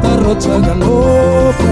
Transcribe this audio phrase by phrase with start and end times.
[0.00, 1.64] rocha galopa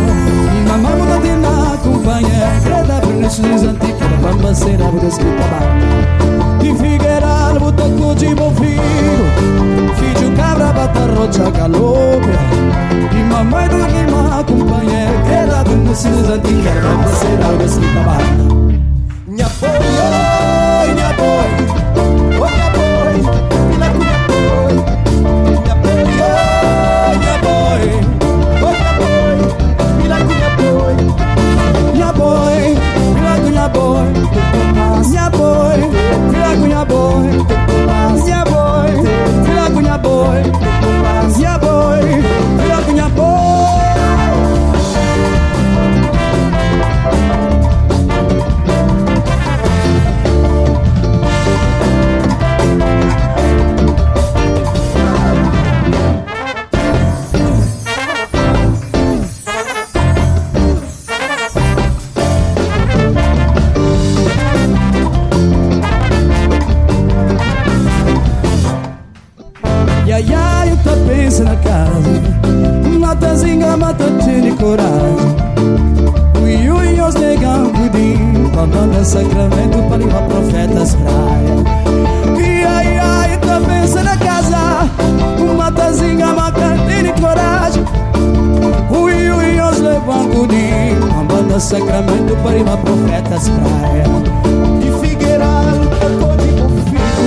[0.57, 6.75] E mamãe muda de na companhia Greda Vinicius antiga Bamba será por escrita banda E
[6.75, 8.81] Figueiredo tocou de envolvido
[9.99, 12.29] Vídeo cabra bata rocha galopa
[13.13, 18.81] E mamãe do na companhia Greda Vinicius antiga Bamba será por escrita banda
[19.27, 20.30] Minha boy,
[35.41, 35.90] boy,
[91.01, 94.05] pudim Mandando sacramento para ir profetas praia
[94.81, 95.81] De Figueirado,
[96.37, 97.27] de configo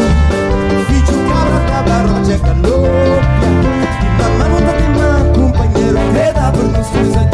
[0.89, 3.22] Vídeo cabra, cabra, rocha galopia
[4.01, 7.32] E mamãe não tá queimando, companheiro Greda Vinicius antiga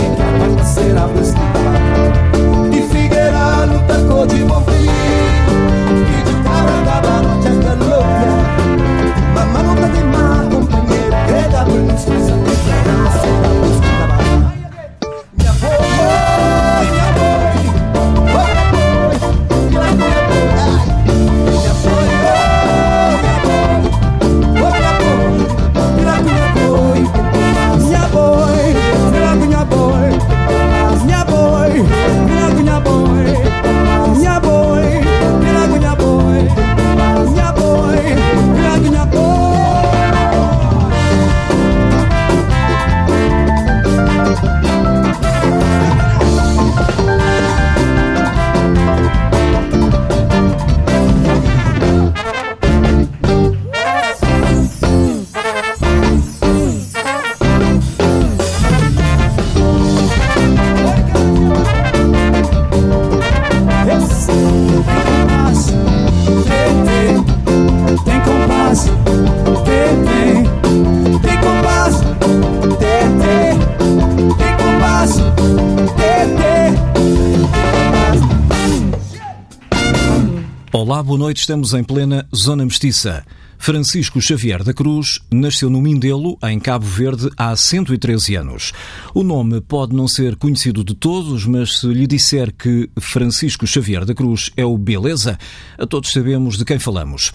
[81.10, 81.40] boa noite.
[81.40, 83.26] Estamos em plena Zona Mestiça.
[83.58, 88.74] Francisco Xavier da Cruz nasceu no Mindelo, em Cabo Verde, há 113 anos.
[89.12, 94.06] O nome pode não ser conhecido de todos, mas se lhe disser que Francisco Xavier
[94.06, 95.40] da Cruz é o Beleza,
[95.80, 97.34] a todos sabemos de quem falamos.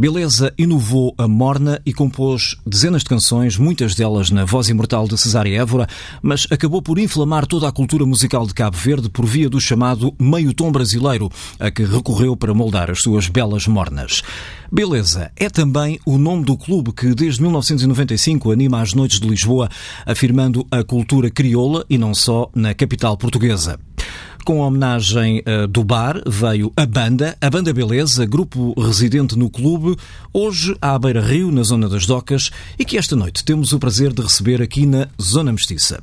[0.00, 5.18] Beleza inovou a morna e compôs dezenas de canções, muitas delas na voz imortal de
[5.18, 5.88] Cesária Évora,
[6.22, 10.14] mas acabou por inflamar toda a cultura musical de Cabo Verde por via do chamado
[10.16, 11.28] meio tom brasileiro,
[11.58, 14.22] a que recorreu para moldar as suas belas mornas.
[14.70, 19.68] Beleza é também o nome do clube que desde 1995 anima as noites de Lisboa,
[20.06, 23.80] afirmando a cultura crioula e não só na capital portuguesa.
[24.48, 29.50] Com a homenagem uh, do bar veio a banda, a Banda Beleza, grupo residente no
[29.50, 29.94] clube,
[30.32, 34.10] hoje à Beira Rio, na Zona das Docas, e que esta noite temos o prazer
[34.10, 36.02] de receber aqui na Zona Mestiça.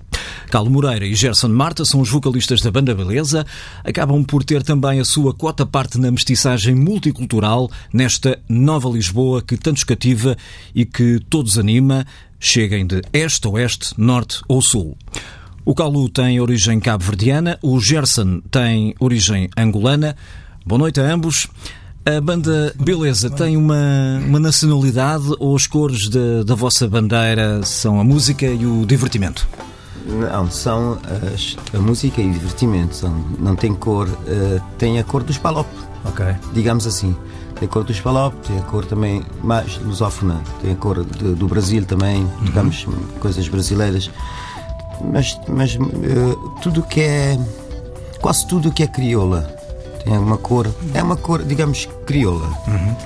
[0.51, 3.47] Carlos Moreira e Gerson Marta são os vocalistas da Banda Beleza,
[3.83, 9.57] acabam por ter também a sua cota parte na mestiçagem multicultural nesta nova Lisboa que
[9.57, 10.37] tantos cativa
[10.75, 12.05] e que todos anima,
[12.39, 14.95] cheguem de este, oeste, norte ou sul.
[15.65, 20.15] O Calu tem origem cabo-verdiana, o Gerson tem origem angolana.
[20.65, 21.47] Boa noite a ambos.
[22.05, 23.75] A banda Beleza tem uma,
[24.27, 29.47] uma nacionalidade ou as cores de, da vossa bandeira são a música e o divertimento?
[30.05, 30.99] Não, são
[31.33, 32.95] as- a música e o divertimento.
[32.95, 35.65] São, não tem cor, eh, tem a cor dos palop,
[36.03, 36.23] Ok.
[36.53, 37.15] digamos assim.
[37.59, 41.33] Tem a cor dos palop, tem a cor também mais lusófona, tem a cor de-
[41.33, 42.85] do Brasil também, tocamos
[43.19, 44.11] coisas brasileiras.
[45.03, 45.77] Mas, mas eh,
[46.61, 47.37] tudo que é.
[48.21, 49.53] quase tudo que é crioula
[50.05, 52.47] tem uma cor, é uma cor, digamos, crioula.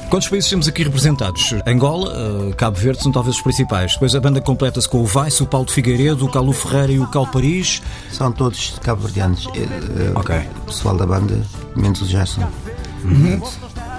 [0.10, 1.54] Quantos países temos aqui representados?
[1.66, 3.94] Angola, eh, Cabo Verde são talvez os principais.
[3.94, 7.00] Depois a banda completa-se com o Vice, o Paulo de Figueiredo, o Calu Ferreira e
[7.00, 7.82] o Cal Paris.
[8.12, 9.48] São todos cabo-verdianos.
[9.56, 10.36] Eh, Ok.
[10.64, 11.42] O pessoal da banda,
[11.74, 12.46] menos o Gerson.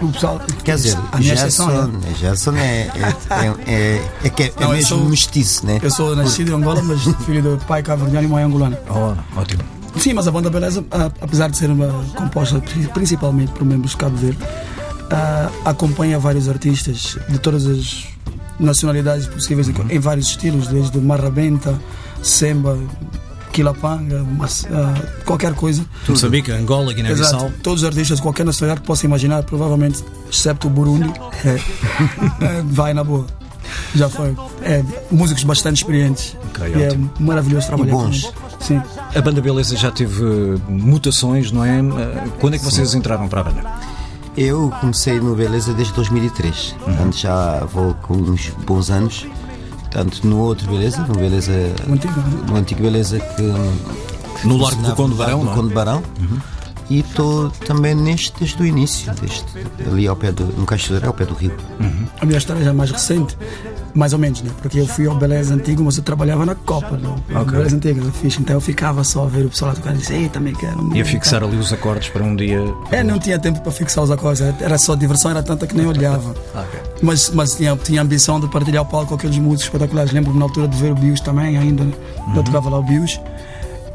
[0.00, 0.40] O pessoal.
[0.64, 2.14] Quer dizer, a minha exceção Gerson, é.
[2.14, 5.78] Gerson é, é, é, é, é que é, é Não, mesmo sou- mestiço, né?
[5.82, 8.78] Eu sou nascido em Angola, mas filho do pai cabo-verdiano e mãe angolana.
[8.88, 9.62] Oh, ótimo.
[9.98, 10.84] Sim, mas a banda Beleza,
[11.20, 14.38] apesar de ser uma composta pri- principalmente por membros de Cabo Verde,
[15.64, 18.04] acompanha vários artistas de todas as
[18.58, 21.78] nacionalidades possíveis em- em vários estilos, desde marrabenta,
[22.22, 22.78] semba,
[23.52, 24.94] quilapanga, mas, ah,
[25.24, 25.84] qualquer coisa.
[26.08, 27.50] Moçambique, Angola, Guiné-Bissau.
[27.62, 31.12] Todos os artistas de qualquer nacionalidade que possa imaginar, provavelmente, excepto o Burundi,
[31.44, 31.58] eh,
[32.66, 33.26] vai na boa.
[33.94, 34.34] Já foi.
[34.62, 36.36] É, músicos bastante experientes.
[36.50, 38.24] Ok, e é maravilhoso trabalhar com bons.
[38.24, 38.34] eles.
[38.60, 38.82] Sim.
[39.14, 41.78] A banda Beleza já teve eh, mutações, não é?
[41.78, 43.62] Eh, Quando é que vocês entraram para a banda?
[44.36, 49.26] Eu comecei no Beleza desde 2003, portanto já vou com uns bons anos.
[49.90, 51.52] Tanto no outro Beleza, no Beleza.
[51.88, 54.40] O antigo, no antigo Beleza que.
[54.40, 55.54] que No Largo do Conde no Barão, não é?
[55.54, 56.02] do Conde Barão.
[56.88, 59.44] E estou também neste desde o início, desde,
[59.86, 60.44] ali ao pé do.
[60.44, 61.56] no Cachoeira, ao pé do rio.
[62.20, 63.36] A minha história já é mais recente,
[63.94, 64.50] mais ou menos, né?
[64.60, 67.52] Porque eu fui ao Beleza Antigo, mas eu trabalhava na Copa, no Ok.
[67.52, 68.40] Beleza Antigo, na ficha.
[68.40, 70.96] Então eu ficava só a ver o pessoal lá tocar e disse, ei, também quero.
[70.96, 72.62] Ia fixar ali os acordes para um dia.
[72.90, 75.86] É, não tinha tempo para fixar os acordes, era só diversão, era tanta que nem
[75.86, 76.34] olhava.
[76.54, 76.80] Ok.
[77.02, 80.12] Mas, mas tinha, tinha a ambição de partilhar o palco com aqueles músicos espetaculares.
[80.12, 81.86] Lembro-me na altura de ver o Bios também, ainda.
[82.36, 83.20] Eu tocava lá o Bios.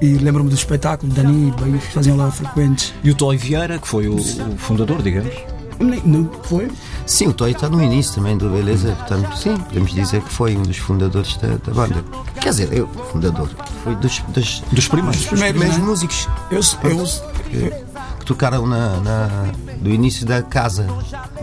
[0.01, 2.93] E lembro-me do espetáculo, Dani, Bahia, que faziam lá frequentes.
[3.03, 5.33] E o Toy Vieira, que foi o, o fundador, digamos.
[5.79, 6.71] Não, foi?
[7.05, 10.55] Sim, o Toy está no início também do Beleza, portanto, sim, podemos dizer que foi
[10.55, 12.03] um dos fundadores da, da banda.
[12.39, 13.49] Quer dizer, eu, fundador,
[13.83, 15.17] foi dos, dos, Dos primeiros.
[15.17, 15.85] Dos primeiros, primeiros né?
[15.85, 17.05] músicos Eu, eu,
[17.49, 17.84] que,
[18.25, 20.87] que tocaram na, na- do início da casa.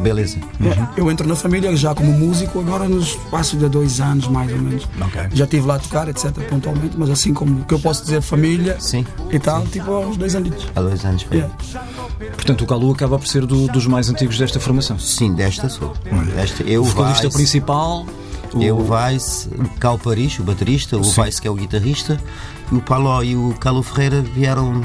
[0.00, 0.38] Beleza.
[0.96, 4.58] eu entro na família já como músico agora nos espaço de dois anos, mais ou
[4.58, 4.88] menos.
[5.00, 5.22] Ok.
[5.32, 8.20] Já estive lá a tocar, etc, pontualmente, mas assim como o que eu posso dizer
[8.20, 9.06] família Sim.
[9.30, 10.66] e tal, tipo há uns dois anos.
[10.74, 11.36] Há dois anos foi.
[11.38, 11.54] Yeah.
[12.34, 14.98] Portanto, o Calu acaba por ser do- dos mais antigos desta formação.
[14.98, 15.92] Sim, desta sou.
[16.34, 18.04] Desta, eu, O vocalista principal.
[18.54, 22.20] o- eu, o o Cal Paris, o baterista, o Vice que é o guitarrista,
[22.70, 24.82] e o Paló e o Calo Ferreira vieram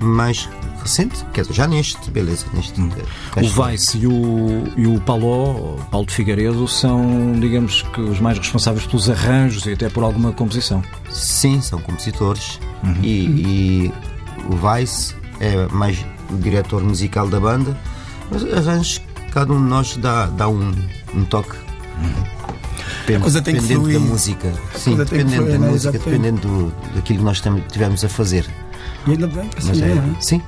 [0.00, 0.48] mais
[0.82, 2.80] recente, quer dizer, já neste, beleza, neste.
[2.80, 2.90] Hum.
[3.36, 8.20] O Vice e o, e o Paló, o Paulo de Figueiredo, são, digamos que, os
[8.20, 10.82] mais responsáveis pelos arranjos e até por alguma composição.
[11.10, 12.58] Sim, são compositores.
[13.02, 13.92] E, e
[14.48, 17.76] o Vice é mais o diretor musical da banda,
[18.30, 19.00] mas arranjos,
[19.32, 20.72] cada um de nós dá, dá um,
[21.14, 21.56] um toque.
[23.06, 23.98] Depende- coisa tem que dependendo fluir.
[24.00, 24.52] da música.
[24.76, 25.70] Sim, que dependendo fluir, da né?
[25.70, 26.20] música, Exatamente.
[26.22, 28.46] dependendo do, daquilo que nós tivemos a fazer.
[29.06, 30.16] E ainda bem que assim Mas é, é, né?
[30.20, 30.42] sim,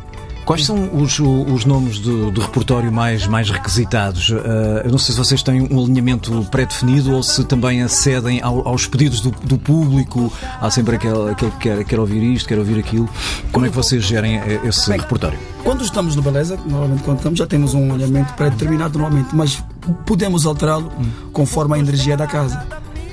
[0.45, 4.33] Quais são os, os nomes do, do repertório mais, mais requisitados?
[4.33, 8.67] Ah, eu não sei se vocês têm um alinhamento pré-definido ou se também acedem ao-
[8.67, 10.33] aos pedidos do, do público.
[10.61, 13.09] Há sempre aquele, aquele que quer, quer ouvir isto, quer ouvir aquilo.
[13.53, 15.39] Como é que vocês gerem eh, esse Bem, repertório?
[15.63, 19.63] Quando estamos no Beleza, normalmente quando estamos já temos um alinhamento pré-determinado normalmente, mas
[20.05, 20.91] podemos alterá-lo
[21.33, 22.67] conforme a energia da casa.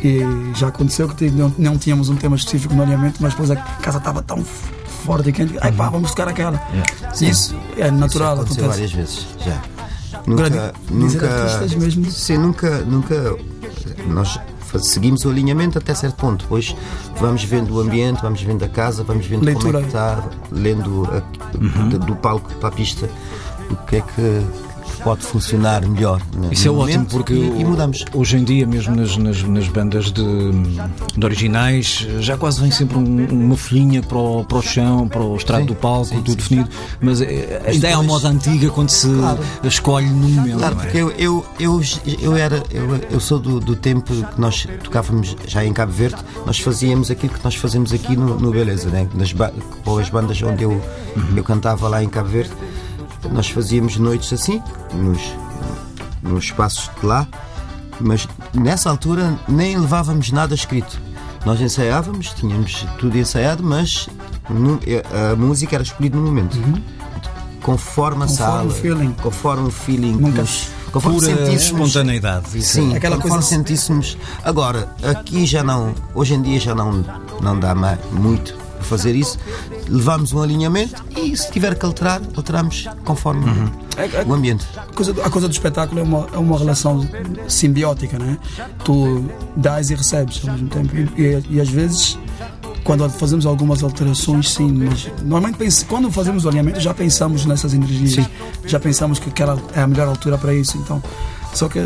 [0.03, 0.19] E
[0.55, 3.99] já aconteceu que não, não tínhamos um tema específico no alinhamento, mas depois a casa
[3.99, 4.43] estava tão
[4.99, 6.61] forte e quente, ai pá, vamos tocar aquela.
[7.21, 8.67] Isso é natural, Isso aconteceu acontece.
[8.67, 9.61] várias vezes, já.
[10.27, 12.11] Nunca, nunca, mesmo.
[12.11, 13.35] sim, nunca, nunca,
[14.07, 14.39] nós
[14.83, 16.75] seguimos o alinhamento até certo ponto, depois
[17.19, 19.79] vamos vendo o ambiente, vamos vendo a casa, vamos vendo como Leitura.
[19.79, 21.89] é que está, lendo a- Uhum.
[21.89, 23.09] do, palco para a pista,
[23.71, 24.41] o que é que
[25.03, 26.21] pode funcionar melhor.
[26.51, 28.03] Isso é ótimo porque e, e mudamos.
[28.13, 30.23] hoje em dia, mesmo nas, nas, nas bandas de,
[31.17, 35.21] de originais, já quase vem sempre um- uma folhinha para o, para o chão, para
[35.21, 36.35] o estrado Sim, do palco, sim, tudo sim.
[36.37, 36.69] definido.
[37.01, 39.39] Mas eh, ainda é a moda antiga quando se Claro.
[39.63, 40.57] escolhe no momento.
[40.59, 40.77] Claro, é?
[40.83, 41.81] porque eu, eu, eu,
[42.21, 46.17] eu, era, eu, eu sou do, do tempo que nós tocávamos já em Cabo Verde,
[46.45, 49.07] nós fazíamos aquilo que nós fazemos aqui no, no Beleza, né?
[49.15, 49.33] Nas
[49.83, 50.81] com as bandas onde eu,
[51.35, 52.51] eu cantava lá em Cabo Verde,
[53.31, 54.61] nós fazíamos noites assim,
[54.93, 55.19] nos,
[56.23, 57.27] nos espaços de lá,
[57.99, 60.99] mas nessa altura nem levávamos nada escrito.
[61.45, 64.07] Nós ensaiávamos, tínhamos tudo ensaiado, mas
[64.49, 64.79] nu-
[65.31, 66.57] a música era escolhida no momento.
[67.61, 69.13] Conforme a Conforme sala, feeling.
[69.21, 71.63] conforme o feeling, Nunca- nos- conforme Pura sentíssemos.
[71.89, 72.61] espontaneidade.
[72.61, 74.17] Sim, Aquela conforme coisa- sentíssemos.
[74.43, 77.03] Agora, aqui já não, hoje em dia já não,
[77.41, 79.37] não dá mais, muito para fazer isso.
[79.87, 83.45] Levamos um alinhamento e se tiver que alterar, alteramos conforme
[83.97, 84.65] é- o ambiente.
[84.77, 87.07] A coisa, do- a coisa do espetáculo é uma, é uma relação
[87.47, 88.37] simbiótica, né?
[88.83, 90.95] Tu dás e recebes ao mesmo tempo.
[91.17, 92.17] E, e- às vezes,
[92.83, 98.25] quando fazemos algumas alterações, sim, mas normalmente quando fazemos o alinhamento já pensamos nessas energias.
[98.65, 100.77] Já pensamos que aquela é a melhor altura para isso.
[100.77, 101.01] Então,
[101.53, 101.79] só que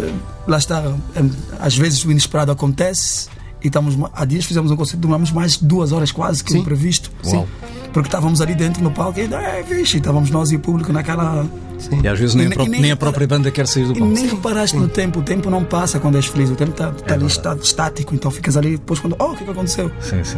[0.48, 0.82] lá está,
[1.16, 1.24] é,
[1.60, 3.28] às vezes o inesperado acontece.
[3.64, 7.12] E estamos, há dias fizemos um concerto, demoramos mais duas horas quase que o previsto.
[7.26, 7.48] Uau.
[7.94, 11.48] Porque estávamos ali dentro no palco e, é, vixe, estávamos nós e o público naquela,
[12.04, 13.94] E às vezes nem, E a, nem- nem nem a própria banda quer sair do
[13.94, 14.14] e palco.
[14.14, 17.14] nem reparaste no tempo, o tempo não passa quando és feliz, o tempo está É
[17.14, 19.92] ali está, estático, então ficas ali depois quando, oh, o que é que aconteceu?
[20.00, 20.38] Sim, sim.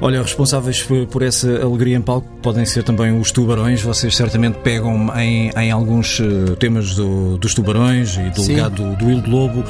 [0.00, 3.80] Olha, responsáveis por, essa alegria em palco podem ser também os tubarões.
[3.82, 8.54] Vocês certamente pegam em, em alguns eh, temas do- dos tubarões e do Sim.
[8.56, 9.64] legado do, do Lobo.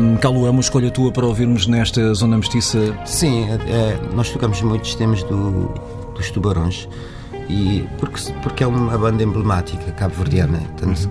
[0.00, 2.78] Um, Calu, é uma escolha tua para ouvirmos nesta zona mestiça.
[3.04, 5.72] Sim, é- é, nós tocamos muitos temas do,
[6.14, 6.88] dos Tubarões
[7.52, 10.58] e porque, porque é uma banda emblemática cabo-verdiana.
[10.58, 11.10] Portanto,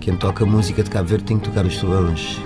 [0.00, 2.38] quem toca música de Cabo Verde tem que tocar os Tubarões.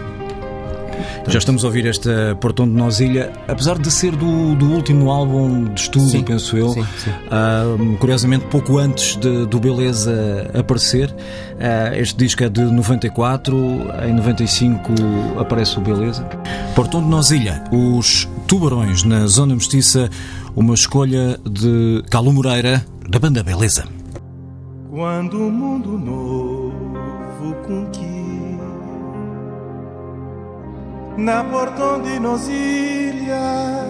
[1.27, 5.65] Já estamos a ouvir esta Portão de Nosilha, apesar de ser do, do último álbum
[5.73, 6.69] de estúdio, Sim, penso eu.
[6.71, 7.11] sim, sim.
[7.81, 11.13] Um, curiosamente, pouco antes de- do Beleza aparecer.
[11.61, 13.55] Ah, este disco é de 94,
[14.09, 14.93] em 95
[15.39, 16.25] aparece o Beleza.
[16.75, 20.11] Portão de Nosilha, os Tubarões na Zona Mestiça,
[20.55, 23.85] uma escolha de Calu Moreira, da banda Beleza.
[24.91, 28.33] Quando o mundo novo conquista
[31.19, 33.85] na portão de nos ilha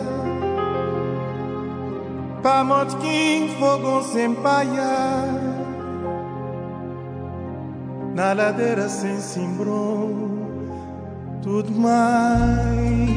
[2.43, 5.25] pa motquim fogão sem paia
[8.17, 10.11] na ladeira sem cimbrom
[11.43, 13.09] tudo mais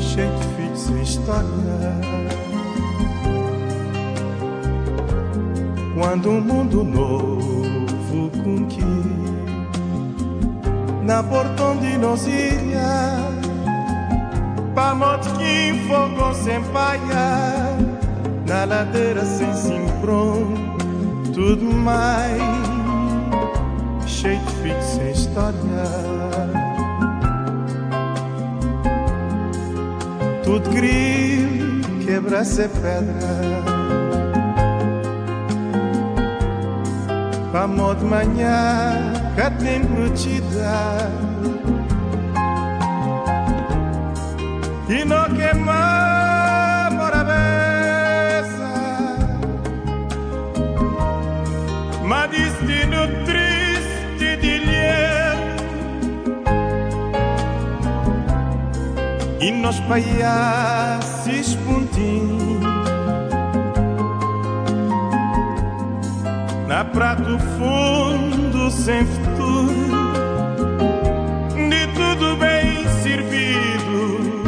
[0.00, 1.02] cheio de filhos sem
[6.00, 8.90] quando um mundo novo conquista.
[11.02, 13.18] Na portão de nos ilha
[14.74, 17.76] pa motquim fogo sem paia
[18.46, 20.54] na ladeira sem cimbrom
[21.34, 22.40] tudo mais
[24.06, 25.84] cheio de filhos sem história.
[30.44, 33.69] Tudo grilo quebra-se pedra
[37.52, 40.98] Vamos de manhã, cá tem brutida
[44.88, 48.70] E não queimamos a cabeça
[52.04, 54.70] Mas destino triste de lhe
[59.40, 62.49] E nós paiaces pontinhos
[66.80, 70.12] na prato fundo sem futuro,
[71.68, 74.42] de tudo bem servido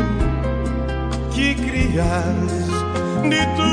[1.31, 2.71] que crias,
[3.29, 3.72] de tudo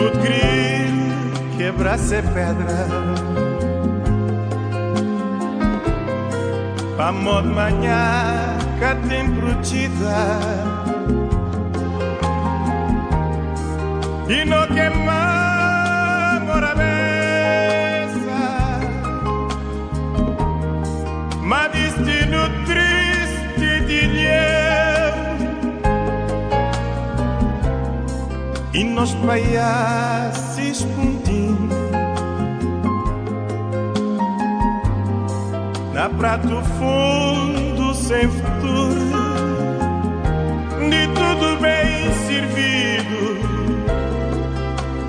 [0.00, 2.86] Tudo grilo, quebra-se é pedra.
[6.96, 10.38] Pa de manhã, cá tem protegida
[14.26, 15.19] E não queima
[29.00, 31.70] nos paiaces pontinho
[35.94, 39.00] Na prato fundo sem futuro
[40.90, 43.38] De tudo bem servido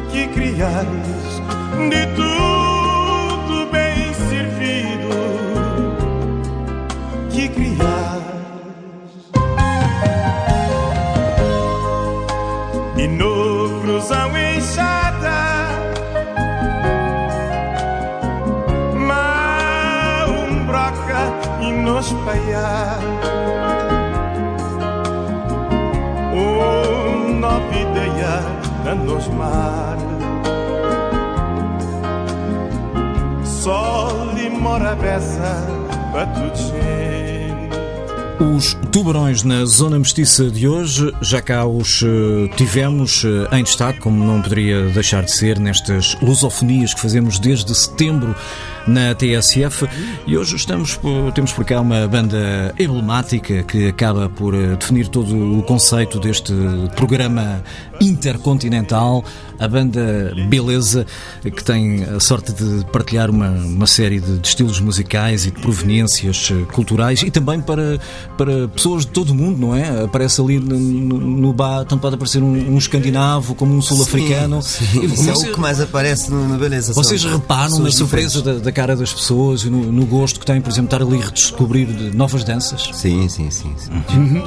[0.10, 1.42] Que criares
[1.90, 2.61] De tudo
[22.02, 23.00] e nos paiar
[26.34, 28.40] Um nova ideia
[28.90, 29.98] a nos mar
[33.44, 35.68] Sol e mora beça
[36.12, 37.01] para tudo gente
[38.42, 44.00] Os tubarões na zona mestiça de hoje, já cá os eh, tivemos eh, em destaque,
[44.00, 48.36] como não poderia deixar de ser, nestas lusofonias que fazemos desde setembro
[48.88, 49.88] na TSF.
[50.26, 51.00] E hoje estamos,
[51.36, 56.52] temos por cá uma banda emblemática que acaba por eh, definir todo o conceito deste
[56.96, 57.64] programa
[58.02, 59.24] intercontinental,
[59.60, 61.06] a banda Beleza,
[61.44, 65.60] que tem a sorte de partilhar uma, uma série de, de estilos musicais e de
[65.62, 68.00] proveniências eh, culturais e também para,
[68.38, 70.04] para pessoas de todo o mundo, não é?
[70.04, 74.60] Aparece ali no, no, bar, tanto pode aparecer um, um escandinavo como um sul-africano.
[75.02, 76.94] E Isso é o que mais aparece no, no Beleza.
[76.94, 80.46] são vocês reparam na surpresa da, da cara das pessoas e no, no gosto que
[80.46, 82.90] têm, por exemplo, estar ali a redescobrir de novas danças?
[82.94, 83.72] Sim, sim, sim.
[83.78, 83.92] sim.
[84.18, 84.42] Uhum,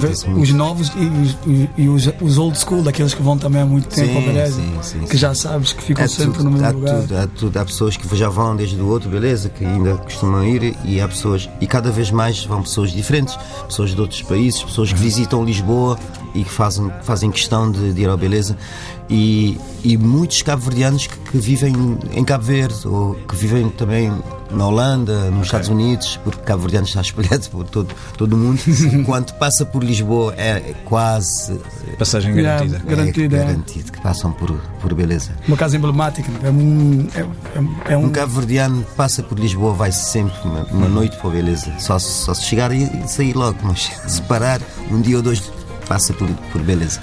[0.00, 0.40] Vê muito.
[0.42, 3.66] Os novos e, os- e- e os, os old school, daqueles que vão também há
[3.66, 5.16] muito tempo Sim, ao beleza, sim, sim, que sim.
[5.16, 7.00] já sabes que ficam Há sempre tudo, no mesmo há lugar.
[7.00, 7.56] Tudo, há, tudo.
[7.58, 11.08] há pessoas que já vão desde o outro, beleza, que ainda costumam ir, e há
[11.08, 13.36] pessoas, e cada vez mais vão pessoas diferentes,
[13.66, 15.98] pessoas de outros países, pessoas que visitam Lisboa
[16.34, 18.56] e que fazem, fazem questão de, de ir ao beleza,
[19.08, 21.74] e, e muitos cabo-verdianos que, que vivem
[22.12, 24.12] em Cabo Verde, ou que vivem também
[24.50, 28.60] na Holanda, nos Estados Unidos, porque Cabo-Verdiano está espalhado por todo, todo o mundo.
[29.04, 31.58] Quando passa por Lisboa, é quase
[31.98, 32.90] Passagem Yeah, garantida.
[32.96, 33.44] Garantido, é é.
[33.44, 35.32] garantido que passam por, por beleza.
[35.48, 37.06] Uma casa emblemática, é um.
[37.14, 37.20] É,
[37.90, 41.32] é- é um Um cabo-verdiano passa por Lisboa, vai sempre uma, uma noite para a
[41.32, 41.72] beleza.
[41.78, 45.22] Só, se- só se chegar e, e sair logo, mas se parar um dia ou
[45.22, 45.42] dois,
[45.88, 47.00] passa por, por beleza.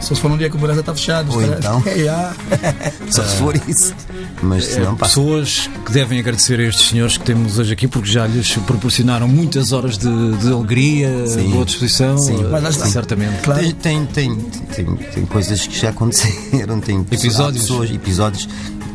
[0.00, 1.32] Só se for um dia que o beleza está fechado.
[1.32, 1.82] Ou então.
[1.90, 2.34] Yeah.
[3.10, 3.94] Só se for isso.
[4.42, 5.14] Mas se não passa.
[5.20, 9.26] Pessoas que devem agradecer a estes senhores que temos hoje aqui porque já lhes proporcionaram
[9.28, 11.50] muitas horas de, de alegria, Sim.
[11.50, 12.40] boa disposição, Sim.
[12.40, 12.86] eh, Mas lá está.
[12.86, 13.40] certamente.
[13.42, 13.60] Claro.
[13.60, 14.36] Tem, tem, tem,
[14.74, 17.62] tem, tem coisas que já aconteceram, tem Episódios.
[17.64, 18.48] pessoas, episódios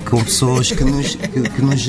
[0.10, 1.88] com pessoas que nos, que, que nos,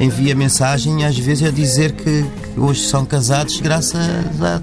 [0.00, 4.00] envia mensagem às vezes a dizer que, que hoje são casados graças
[4.42, 4.60] a-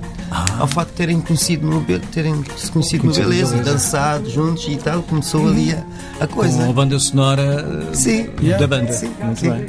[0.59, 3.71] ao facto de terem conhecido no, Be- terem se conhecido no beleza, e Beleza.
[3.73, 5.83] dançado juntos e tal, começou ali a,
[6.23, 6.57] a coisa.
[6.63, 8.91] Com a banda sonora Sim, da banda.
[8.91, 9.49] Sim, Muito sim.
[9.51, 9.65] bem.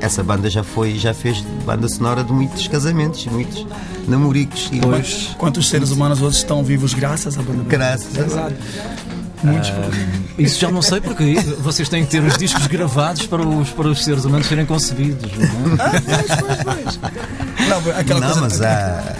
[0.00, 3.66] Essa banda já foi, já fez banda sonora de muitos casamentos, muitos
[4.06, 5.30] namoricos e Pois.
[5.38, 7.64] Quantos seres humanos hoje estão vivos graças à banda?
[7.66, 8.54] graças a Exato.
[9.44, 9.72] Muitos.
[10.38, 13.88] Isso já não sei porque vocês têm que ter os discos gravados para os, para
[13.88, 15.30] os seres humanos serem concebidos.
[15.36, 17.68] Não é?
[17.68, 19.14] Não, aquela Não, coisa mas há,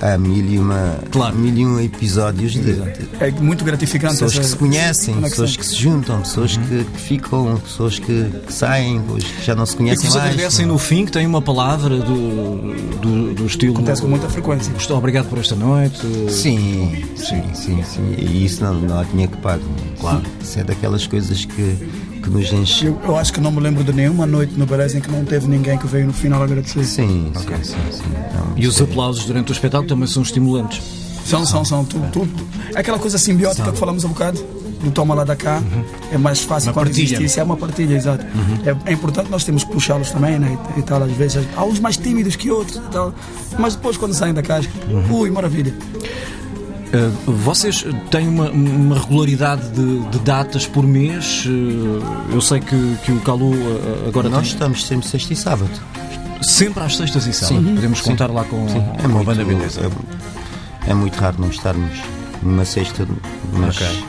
[0.00, 1.36] há, há mil, e uma, Claro.
[1.36, 4.14] mil e um episódios de, de é muito gratificante.
[4.14, 5.30] pessoas que essa se conhecem, conexão.
[5.30, 9.54] pessoas que se juntam, pessoas que, que ficam, pessoas que, que saem, pessoas que já
[9.54, 10.30] não se E conhecem que vos mais.
[10.32, 13.74] agradecem no fim que tem uma palavra do, do, do estilo.
[13.74, 14.72] Acontece com muita frequência.
[14.76, 16.00] Estou obrigado por esta noite.
[16.30, 18.14] Sim, sim, sim, sim.
[18.18, 19.62] E isso não, não há dinheiro que pague.
[20.00, 20.22] Claro.
[20.40, 21.76] Isso é daquelas coisas que,
[22.26, 22.86] que nos enche.
[22.86, 25.24] Eu, eu acho que não me lembro de nenhuma noite no Beleza em que não
[25.24, 26.84] teve ninguém que veio no final agradecer.
[26.84, 28.02] Sim, sim, sim, sim.
[28.34, 30.82] Não, E os é- aplausos durante o espetáculo também são estimulantes.
[31.24, 31.84] São, são, são.
[31.84, 32.30] Tudo, tudo.
[32.74, 34.44] É aquela coisa simbiótica que falamos há bocado.
[34.82, 35.62] Do toma lá da cá.
[36.12, 37.04] É mais fácil Uma quando partilha.
[37.04, 37.40] existe isso.
[37.40, 38.24] É uma partilha, exato.
[38.64, 40.56] É, é importante nós temos que puxá-los também, né?
[40.76, 41.44] E, e tal, às vezes.
[41.56, 43.12] Há uns mais tímidos que outros e tal.
[43.58, 44.70] Mas depois, quando saem da casca,
[45.10, 45.74] ui, maravilha.
[46.86, 51.44] Uh, vocês têm uma, uma regularidade de, de datas por mês?
[51.46, 52.00] Uh,
[52.32, 55.70] eu sei que, que o Calu uh, agora Nós tem estamos sempre sexta e sábado.
[56.40, 57.72] sempre às sextas e sábados.
[57.72, 59.90] Podemos contar lá com, É com a muito, banda Beleza.
[60.86, 61.98] é, é muito raro não estarmos
[62.42, 63.06] numa sexta,
[63.52, 64.04] mas Ok.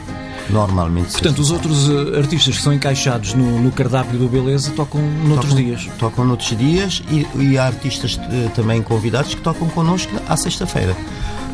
[0.49, 5.01] Normalmente Portanto, os outros uh, artistas que são encaixados no, no cardápio do Beleza tocam
[5.01, 5.89] noutros tocam, dias.
[5.97, 10.95] Tocam noutros dias e, e há artistas eh, também convidados que tocam connosco à sexta-feira.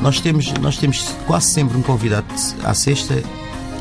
[0.01, 2.25] Nós temos, nós temos quase sempre um convidado
[2.63, 3.21] à sexta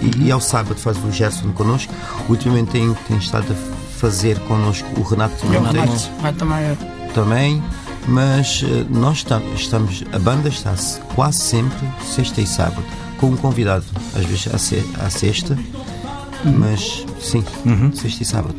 [0.01, 1.93] e, e ao sábado faz o Gerson connosco.
[2.29, 5.35] Ultimamente tem, tem estado a fazer connosco o Renato
[6.23, 6.77] ah, também
[7.15, 7.63] também,
[8.09, 12.83] mas eh, nós estamos, estamos, a banda está se- quase sempre sexta e sábado,
[13.23, 13.85] com um convidado,
[14.17, 15.57] às vezes à, se- à sexta,
[16.45, 17.45] mas sim,
[17.95, 18.57] sexta e sábado.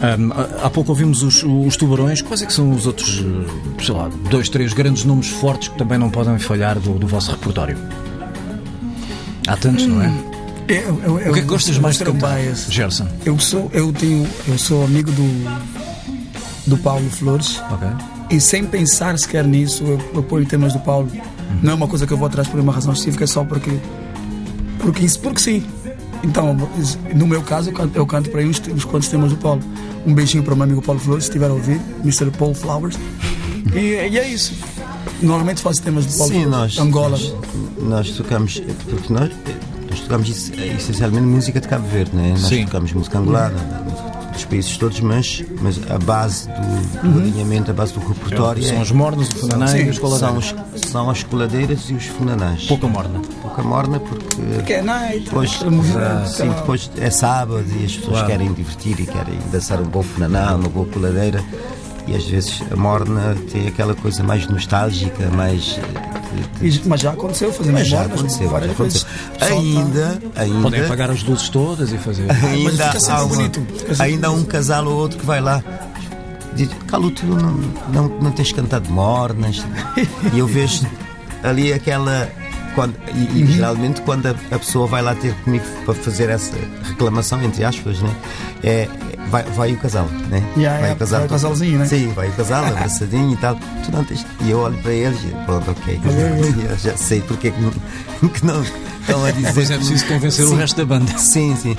[0.00, 0.30] Um,
[0.64, 2.22] há pouco ouvimos os, os tubarões.
[2.22, 3.44] Quais é que são os outros, uh,
[3.84, 7.30] sei lá, dois, três grandes nomes fortes que também não podem falhar do, do vosso
[7.32, 7.76] repertório?
[9.48, 10.12] Há tantos, não é?
[10.68, 12.38] Eu, eu, eu, O que é que gostas eu mais de cantar.
[12.68, 13.08] Gerson?
[13.24, 15.60] Eu sou, eu tenho, eu sou amigo do,
[16.68, 17.88] do Paulo Flores Ok.
[18.30, 21.10] e sem pensar sequer nisso, eu apoio temas do Paulo.
[21.62, 23.70] Não é uma coisa que eu vou atrás por uma razão específica, é só porque,
[24.78, 25.64] porque, isso- porque sim.
[26.24, 26.56] Então,
[27.14, 29.60] no meu caso, eu canto, eu canto para aí uns, uns quantos temas do Paulo.
[30.06, 32.30] Um beijinho para o meu amigo Paulo Flores, se estiver a ouvir, Mr.
[32.38, 32.96] Paul Flowers.
[33.74, 34.54] E, e é isso.
[35.20, 36.76] Normalmente faço temas do Paulo Sim, Flores.
[36.76, 37.08] nós, Angola.
[37.10, 37.34] nós,
[37.80, 39.30] nós tocamos, porque nós,
[39.90, 42.30] nós tocamos es- essencialmente música de Cabo Verde, né?
[42.30, 42.64] nós Sim.
[42.66, 43.56] tocamos música angolana,
[44.32, 48.78] dos países todos, mas, mas a base do, do alinhamento, a base do repertório São
[48.78, 50.54] é- os mornos, o funanai e os são, coladeiros.
[50.74, 52.66] os, são as coladeiras e os funanãs.
[52.66, 53.20] Pouca morna.
[53.42, 58.12] Pouca morna porque Que é night, depois, movimento, sim, depois é sábado e as pessoas
[58.18, 58.26] Claro.
[58.26, 61.42] querem divertir e querem dançar um bom funaná, uma boa coladeira
[62.06, 65.78] e às vezes a morna tem aquela coisa mais nostálgica, mais
[66.60, 69.06] E- Mas já aconteceu, fazemos mas já aconteceu, já várias aconteceu.
[69.38, 72.26] pessoal tá- Ainda, ainda, Podem apagar as luzes todas e fazer.
[72.26, 73.66] Mas ainda fica sempre há, uma- bonito,
[73.98, 75.62] ainda há um casal ou outro que vai lá.
[76.54, 77.52] Diz, Calo, tu não,
[77.92, 79.64] não, não tens cantado mornas.
[80.34, 80.86] e eu vejo
[81.42, 82.28] ali aquela.
[82.74, 86.54] Quando, e, e geralmente quando a, a pessoa vai lá ter comigo para fazer essa
[86.84, 88.14] reclamação, entre aspas, né?
[88.64, 88.88] é,
[89.30, 90.42] vai, vai o casal, né?
[90.56, 91.18] Yeah, vai yeah, o casal.
[91.20, 91.84] vai o casalzinho, né?
[91.86, 93.56] Sim, vai o casal, abraçadinho e tal.
[93.84, 94.24] Tu não tens.
[94.40, 96.00] E eu olho para eles e pronto, ok.
[96.70, 99.46] eu já sei porque é que não, que não estão a dizer.
[99.48, 100.56] Depois é preciso convencer o Sim.
[100.56, 101.18] resto da banda.
[101.18, 101.76] Sim, sim.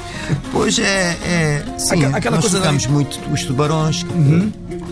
[0.52, 4.04] Pois é, é sim, Aquela- aquela nós coisa tocamos daí- muito os tubarões,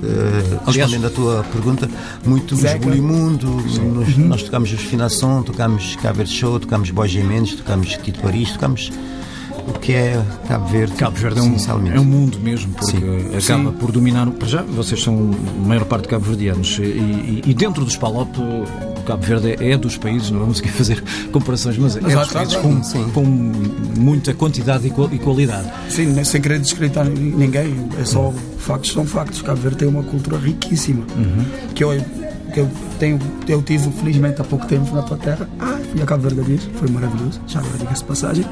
[0.04, 1.90] eh, respondendo à tua pergunta,
[2.26, 2.86] muito Zeca.
[3.80, 8.52] Nos- nós tocamos os Finação, tocamos Cabo Verde Show, tocamos Bois Mendes, tocamos Tito Paris,
[8.52, 8.92] tocamos
[9.68, 10.94] o que é Cabo Verde.
[10.96, 11.46] Cabo Verde é um,
[11.96, 12.98] é um mundo mesmo, porque
[13.42, 13.54] Sim.
[13.54, 14.28] acaba por dominar.
[14.32, 15.32] Para já, vocês são
[15.64, 18.36] a maior parte cabo-verdianos e, e- e dentro dos PALOP,
[19.02, 22.34] Cabo Verde é, é dos países, não vamos aqui fazer comparações, mas é dos Exato,
[22.34, 23.26] países claro, com, com
[24.00, 25.68] muita quantidade e qual- e qualidade.
[25.90, 29.42] Sim, sem querer descreditar ninguém, é só factos são factos.
[29.42, 31.04] Cabo Verde tem uma cultura riquíssima.
[31.76, 31.90] Que, eu,
[32.54, 35.48] que eu, tenho, eu tive, felizmente, há pouco tempo na tua terra.
[35.60, 38.46] Ah, fui a Cabo Verde foi maravilhoso, já agora diga-se de passagem.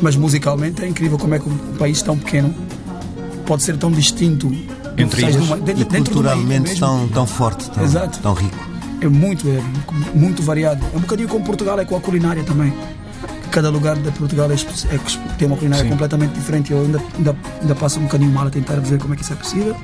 [0.00, 2.54] Mas musicalmente é incrível como é que um país tão pequeno
[3.46, 4.50] pode ser tão distinto
[4.98, 5.36] Entre eles.
[5.64, 8.18] de E culturalmente tão, tão forte, tão, Exato.
[8.20, 8.56] tão rico.
[9.00, 9.62] É muito, é
[10.14, 10.84] muito variado.
[10.92, 12.72] É um bocadinho como Portugal, é com a culinária também.
[13.50, 14.98] Cada lugar de Portugal é, é
[15.38, 15.90] tem uma culinária Sim.
[15.90, 16.72] completamente diferente.
[16.72, 19.32] Eu ainda, ainda, ainda passo um bocadinho mal a tentar ver como é que isso
[19.32, 19.76] é possível.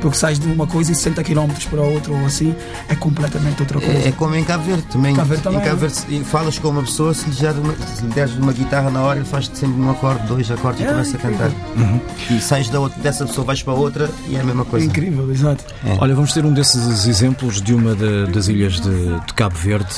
[0.00, 2.54] Porque sais de uma coisa e 60 km para outra ou assim
[2.88, 3.98] é completamente outra coisa.
[4.00, 5.14] É, é como em Cabo Verde também.
[5.14, 5.88] Cabo Verde também, em Cabo é.
[5.88, 9.00] Verde, falas com uma pessoa, se lhe, der uma, se lhe deres uma guitarra na
[9.02, 11.50] hora, ele faz-te sempre um acorde, dois acordes e É, começa a cantar.
[12.30, 14.86] E sais da outra, dessa pessoa, vais para outra e é a mesma coisa.
[14.86, 15.64] Incrível, exato.
[15.98, 18.90] Olha, vamos ter um desses exemplos de uma da- das ilhas de,
[19.26, 19.94] de Cabo Verde.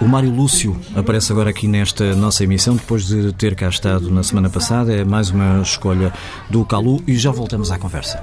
[0.00, 4.22] O Mário Lúcio aparece agora aqui nesta nossa emissão, depois de ter cá estado na
[4.22, 4.92] semana passada.
[4.94, 6.10] É mais uma escolha
[6.48, 8.18] do Calu e já voltamos à conversa.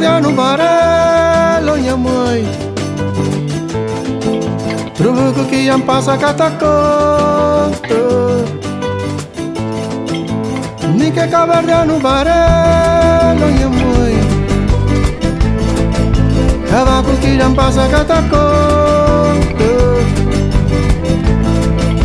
[0.00, 2.48] Mica caverdiano barello mia mãe
[4.94, 7.74] Trovo que iam passa catacota
[10.96, 14.20] Mica caverdiano barello mia mãe
[16.70, 18.54] Cavaco que iam passa catacota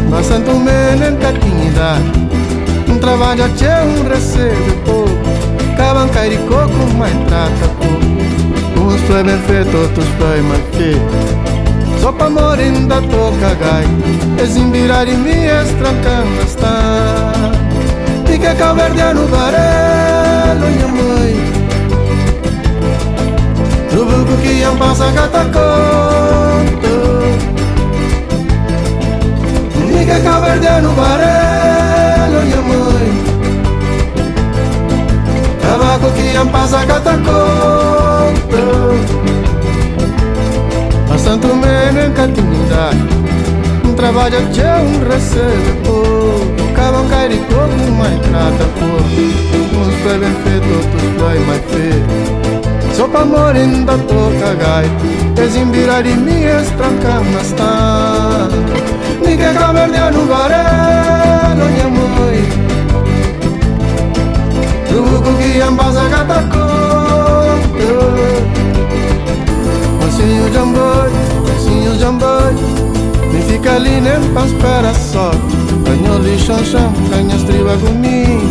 [0.09, 1.95] Mas santo menen catinha
[2.89, 5.15] Um trabalho c'è un recebe pouco
[6.15, 7.74] cair coco, mas trata
[9.07, 11.05] foi mal feito
[12.01, 13.85] Só pra morrer ainda tô cagai
[14.43, 17.31] Esimbirar em mim, estrancando está.
[18.25, 21.35] Fica caverdiano barelo, minha mãe
[23.89, 26.95] Tudo que iam passar gata conto
[29.97, 33.23] Fica caverdiano barelo, minha mãe
[35.61, 37.94] Tabaco que iam passar gata conto
[41.09, 42.99] Mas tanto menos catinidade
[43.83, 49.21] Um trabalho que é um recebe pouco Cabam cair de coco, mas trata pouco
[49.79, 54.85] Uns foi bem feito, outros foi mais feito Só pra morrer ainda tô cagai
[55.35, 58.85] Desembirar de mim, estrancar nas tanto
[59.25, 62.49] Ninguém cavernear no varelo, minha mãe
[64.89, 66.74] Tudo que ambas a gata conta
[69.99, 71.11] Mocinho jamboi,
[71.47, 72.53] mocinho jamboi
[73.31, 75.31] Me fica ali nem pra esperar só.
[75.85, 78.41] Ganho lixo chão, ganha estriba comigo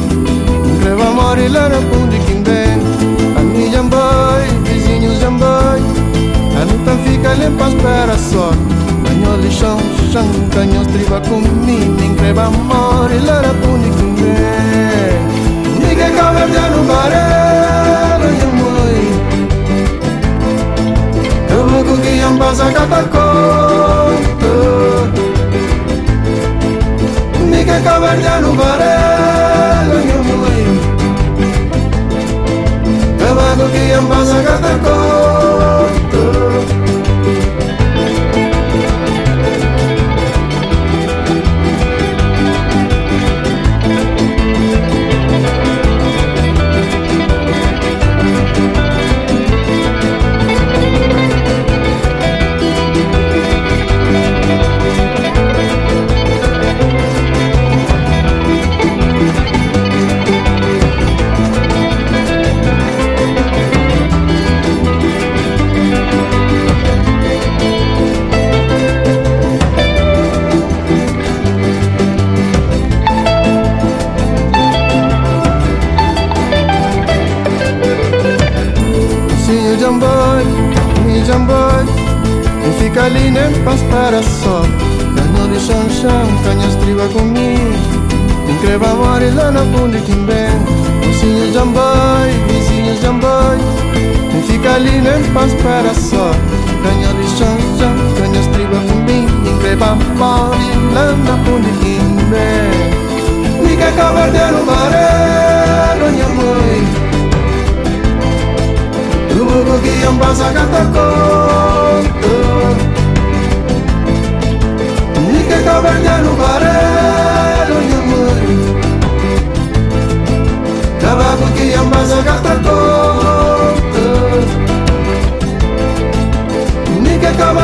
[0.83, 2.79] Creva no fundo de quem vem.
[3.37, 5.81] A mim jamboi, vizinho jamboi
[6.61, 8.51] A luta fica ali pra esperar só.
[9.03, 9.77] Ganho lixo
[10.12, 15.88] chão, ganha estriba comigo Creva amore lá no fundo de quem vem.
[15.88, 17.43] Mica
[22.38, 24.55] gata conto
[27.51, 29.13] Mica caverdiano barelo,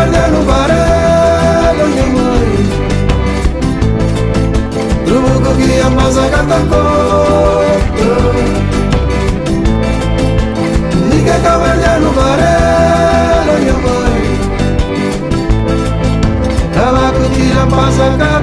[0.01, 2.57] Mica caverdiano barelo, minha mãe
[5.05, 8.11] Tudo que iam passar gata conto
[11.11, 14.25] Mica caverdiano barelo, minha mãe
[16.73, 18.40] Tabaco que já passa gata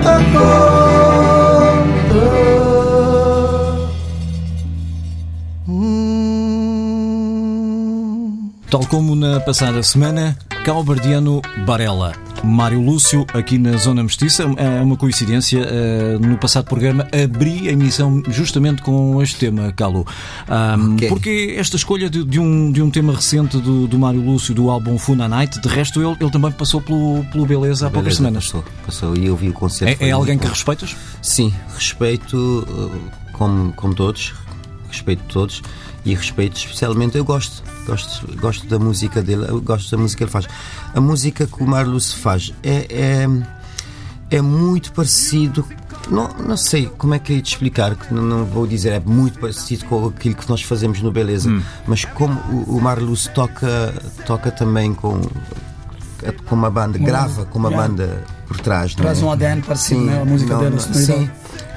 [8.98, 12.14] como na passada semana, Calbardiano Barella.
[12.44, 15.60] Mário Lúcio, aqui na Zona Mestiça, é uma coincidência.
[15.60, 20.04] eh, No passado programa abri a emissão justamente com este tema, Calo.
[20.48, 21.10] Ahm, Ok.
[21.10, 24.68] Porque esta escolha de, de um, de um tema recente do, do Mário Lúcio, do
[24.72, 28.46] álbum Funa Night, de resto ele, ele também passou pelo, pelo Beleza há poucas semanas.
[28.46, 30.04] Passou, passou e eu vi o concerto.
[30.04, 30.96] É, é alguém que respeitas?
[31.22, 32.36] Sim, respeito
[32.68, 33.00] uh,
[33.34, 34.34] como, como todos,
[34.90, 35.62] respeito todos
[36.08, 40.32] e respeito especialmente, eu gosto, gosto, gosto da música dele, gosto da música que ele
[40.32, 40.48] faz.
[40.94, 43.28] A música que o Marlus faz é, é,
[44.38, 45.66] é muito parecido,
[46.10, 49.00] não, não sei como é que é de explicar, que não, não vou dizer, é
[49.02, 51.52] muito parecido com aquilo que nós fazemos no Beleza,
[51.86, 53.94] mas como o, o Marlus toca,
[54.26, 55.20] toca também com,
[56.46, 57.88] com uma banda, grava com uma Yeah.
[57.88, 58.96] banda por trás.
[58.96, 59.26] não Traz é?
[59.26, 60.22] um ADN parecido, né?
[60.22, 60.94] A música não, dele, não.
[60.94, 61.30] Sim,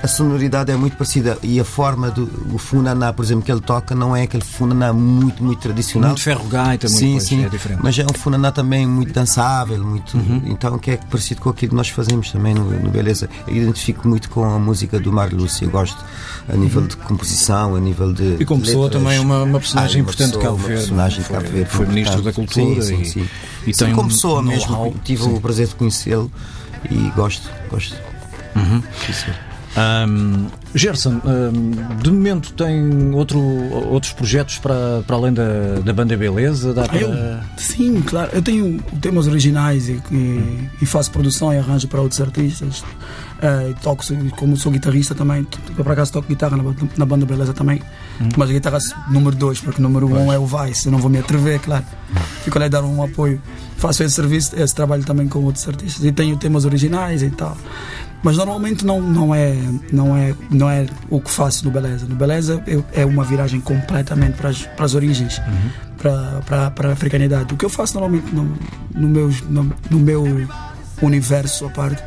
[0.03, 3.61] a sonoridade é muito parecida e a forma do o funaná, por exemplo, que ele
[3.61, 6.11] toca não é aquele funaná muito, muito tradicional.
[6.11, 7.81] Muito ferro gaita, muito sim, pois, sim, é diferente.
[7.83, 10.43] mas é um funaná também muito dançável, muito, Uhum.
[10.47, 13.29] então que é parecido com aquilo que nós fazemos também no, no Beleza.
[13.47, 16.03] Eu identifico muito com a música do Mar Lúcio, eu gosto
[16.49, 18.37] a nível de composição, a nível de Uhum.
[18.41, 20.67] E como de pessoa também uma, uma personagem Ah, uma importante de pessoa, Cabo uma
[20.69, 20.83] Verde.
[20.83, 23.29] personagem de foi, Cabo Verde, foi ministro da Cultura sim, e, sim, sim.
[23.67, 25.35] e Sim, tem como um pessoa mesmo, tive Sim.
[25.35, 26.31] o prazer de conhecê-lo
[26.91, 27.95] e gosto, gosto.
[28.57, 28.83] Uhum.
[29.07, 29.33] Sim,
[29.77, 33.39] Ahm, Gerson, ahm, de momento tem outro,
[33.89, 36.75] outros projetos para, para além da, da banda Beleza?
[36.75, 36.99] Dá para...
[37.01, 37.11] Eu,
[37.57, 38.31] sim, claro.
[38.33, 42.83] Eu tenho temas originais e, e- e faço produção e arranjo para outros artistas.
[43.43, 44.05] Eh, toco,
[44.37, 45.45] como sou guitarrista também,
[45.77, 47.81] por acaso toco guitarra na, banda- na banda Beleza também,
[48.37, 48.79] mas guitarra
[49.11, 51.85] número 2, porque número 1 um é o Vice, eu não vou me atrever, claro.
[52.45, 53.41] Fico ali a dar um apoio.
[53.79, 57.57] Faço esse serviço, esse trabalho também com outros artistas e tenho temas originais e tal.
[58.23, 59.57] Mas normalmente não, não, é,
[59.93, 62.07] não, é, não é o que faço no Beleza.
[62.07, 65.41] No Beleza eu- é uma viragem completamente para as, para as origens,
[65.97, 67.55] para, para, para a africanidade.
[67.55, 68.57] O que eu faço normalmente no,
[68.95, 70.25] no, meu, no, no meu
[71.03, 72.03] universo à parte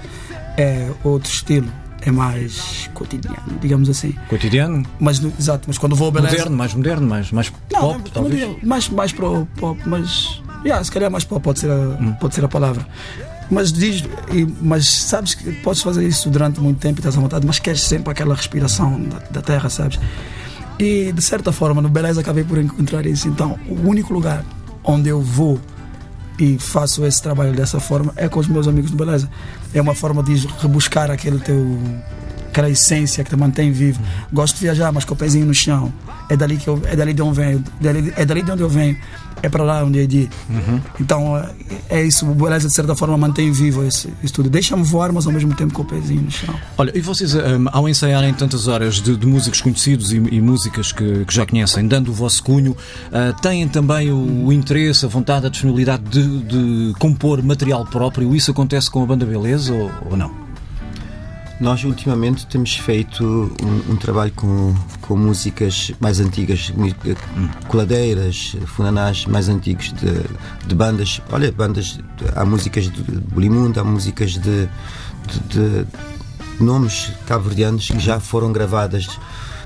[0.58, 1.68] é outro estilo.
[2.06, 4.14] É mais cotidiano, digamos assim.
[4.28, 4.86] Cotidiano?
[5.00, 6.34] Mas, exato, mas quando vou ao Beleza.
[6.36, 8.58] Moderno, mais moderno, mais, mais Não, pop, não, talvez?
[8.64, 10.42] mais, mais para o pop, mas.
[10.66, 12.14] Yeah, se calhar mais pop pode ser a, Hum.
[12.20, 12.86] pode ser a palavra.
[13.54, 17.22] Mas diz, e- mas sabes que podes fazer isso durante muito tempo e estás à
[17.22, 20.00] vontade, mas queres sempre aquela respiração da, da terra, sabes?
[20.80, 23.28] E de certa forma, no Beleza acabei por encontrar isso.
[23.28, 24.44] Então, o único lugar
[24.84, 25.60] onde eu vou
[26.40, 29.30] e faço esse trabalho dessa forma é com os meus amigos do Beleza.
[29.74, 31.78] É uma forma de rebuscar aquele teu
[32.54, 34.00] aquela essência que te mantém vivo.
[34.32, 35.92] Gosto de viajar, mas com o pezinho no chão.
[36.30, 38.62] É dali que eu, é dali de onde eu venho, dali- é dali de onde
[38.62, 38.96] eu venho.
[39.42, 40.30] É para lá onde eu de ir.
[41.02, 41.50] Então é-
[41.90, 44.50] é isso, o Beleza de certa forma mantém vivo esse, isso tudo.
[44.50, 46.56] Deixa-me voar, mas ao mesmo tempo com o pezinho no chão.
[46.78, 50.92] Olha, e vocês, ahm, ao ensaiarem tantas horas de, de músicos conhecidos e, e músicas
[50.94, 52.78] que, que já conhecem, dando o vosso cunho,
[53.12, 58.34] ah, têm também o, o interesse, a vontade, a disponibilidade de, de compor material próprio?
[58.36, 60.43] Isso acontece com a banda Beleza ou, ou não?
[61.64, 67.16] Nós ultimamente temos feito um, um trabalho com, com músicas mais antigas, eh,
[67.70, 70.12] coladeiras, funanás mais antigos de,
[70.68, 71.22] de bandas.
[71.32, 72.02] Olha, bandas,
[72.36, 74.68] há músicas de Bolimundo, há músicas de,
[75.48, 75.88] de, de
[76.60, 79.08] nomes cabo-verdianos que já foram gravadas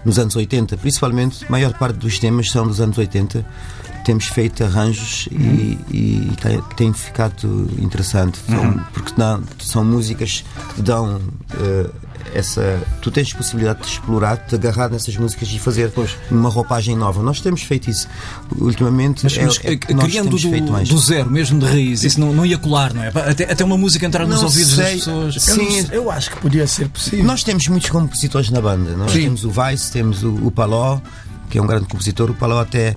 [0.05, 3.43] nos anos 80, principalmente, a maior parte dos temas são dos anos 80.
[4.07, 10.75] Temos feito arranjos e, e tem, tem ficado interessante, São- porque não, são músicas que
[10.75, 11.19] te dão
[11.59, 11.89] eh,
[12.33, 12.81] essa.
[13.01, 15.91] Tu tens possibilidade de explorar, de agarrar nessas músicas e fazer
[16.31, 17.21] uma roupagem nova.
[17.21, 18.07] Nós temos feito isso
[18.57, 19.25] ultimamente.
[19.25, 20.87] Mas, é, mas, é criando temos feito do, mais.
[20.87, 23.09] do zero, mesmo de raiz, isso não, não ia colar, não é?
[23.09, 24.83] Até, até uma música entrar nos Não ouvidos sei.
[24.85, 25.35] das pessoas.
[25.35, 25.81] Eu, Sim.
[25.81, 27.25] sei, eu acho que podia ser possível.
[27.25, 28.95] Nós temos muitos compositores na banda.
[28.95, 29.23] Nós Sim.
[29.23, 31.01] temos o Vice, temos o, o Paló,
[31.49, 32.29] que é um grande compositor.
[32.29, 32.95] O Paló até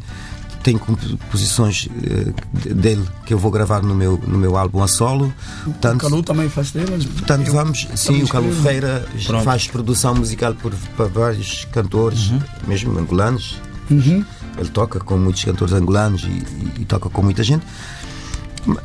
[0.62, 5.32] tem composições eh, dele que eu vou gravar no meu, no meu álbum a solo.
[5.62, 7.04] o Portanto, Calu também faz temas.
[7.04, 7.88] portanto Eu- vamos.
[7.94, 8.62] Sim, o escrevo.
[8.62, 9.44] Ferreira Pronto.
[9.44, 12.30] faz produção musical por, para vários cantores,
[12.66, 13.56] mesmo angolanos.
[13.90, 17.64] Ele toca com muitos cantores angolanos e, e- e toca com muita gente.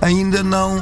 [0.01, 0.81] Ainda não,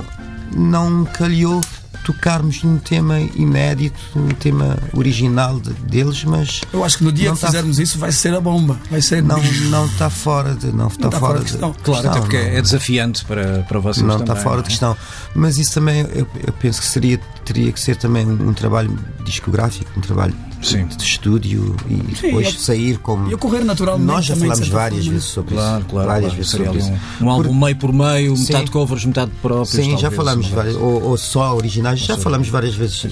[0.56, 1.60] não calhou
[2.04, 7.32] tocarmos num tema inédito, num tema original de- deles, mas Eu acho que no dia
[7.32, 8.78] que tá- fizermos isso vai ser a bomba.
[8.92, 9.22] Vai ser.
[9.24, 11.76] não não está fora de não está tá fora, fora de questão.
[11.84, 12.46] Claro, até porque não.
[12.58, 14.32] é desafiante para, para vocês não também.
[14.34, 14.70] está fora não de é?
[14.72, 14.98] questão.
[15.36, 18.98] Mas isso também eu, eu penso que seria teria que ser também um, um trabalho
[19.26, 20.86] discográfico, um trabalho Sim.
[20.86, 24.06] de estúdio e Sim, depois sair como E ocorrer naturalmente.
[24.08, 25.12] nós já falámos várias forma.
[25.14, 26.08] vezes sobre Claro, isso, claro.
[26.08, 26.36] várias claro.
[26.38, 26.92] vezes sobre isso.
[27.22, 28.44] um, um álbum Por- meio por meio, Sim.
[28.44, 29.70] metade covers, metade próprios.
[29.70, 30.56] Sim, já talvez, falámos não é?
[30.56, 33.06] várias, ou, ou só originais, já falámos várias vezes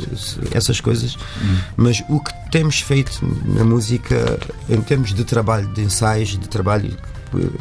[0.53, 1.57] essas coisas, Hum.
[1.77, 4.39] mas o que temos feito na música,
[4.69, 6.95] em termos de trabalho, de ensaios, de trabalho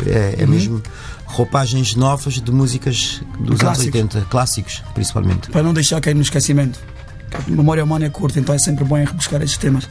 [0.06, 0.82] é, é mesmo
[1.26, 3.94] roupagens novas de músicas dos Clássicos.
[4.00, 5.48] anos 80, clássicos, principalmente.
[5.50, 6.78] Para não deixar cair no esquecimento.
[7.32, 9.88] A memória humana é curta, então é sempre bom rebuscar estes temas.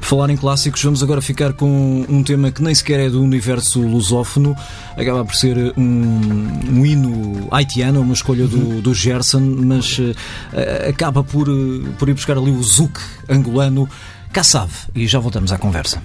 [0.00, 3.80] Falar em clássicos, vamos agora ficar com um tema que nem sequer é do universo
[3.80, 4.56] lusófono,
[4.96, 10.00] acaba por ser um, um hino haitiano, uma escolha do, do Gerson, mas
[10.52, 13.88] eh, acaba por, eh, por ir buscar ali o zouk angolano
[14.32, 14.72] Kassave.
[14.94, 16.02] E já voltamos à conversa.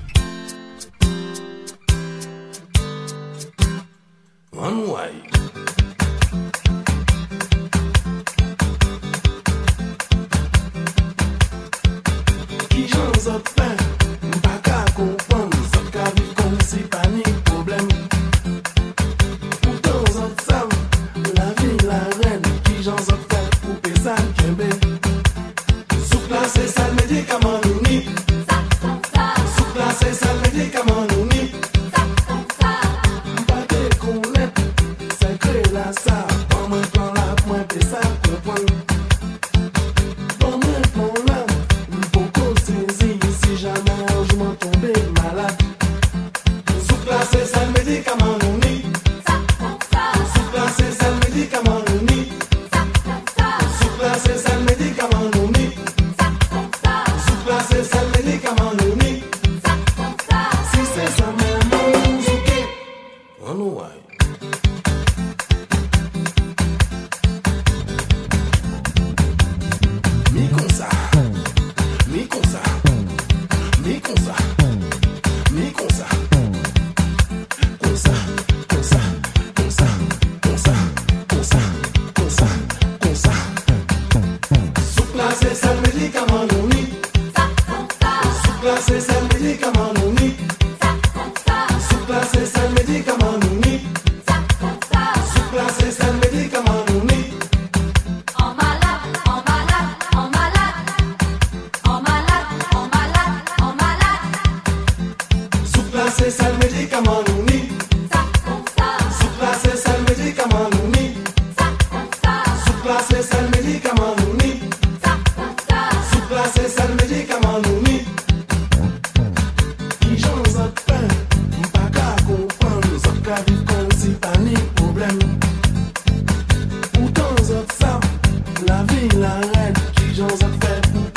[35.94, 36.33] dançar.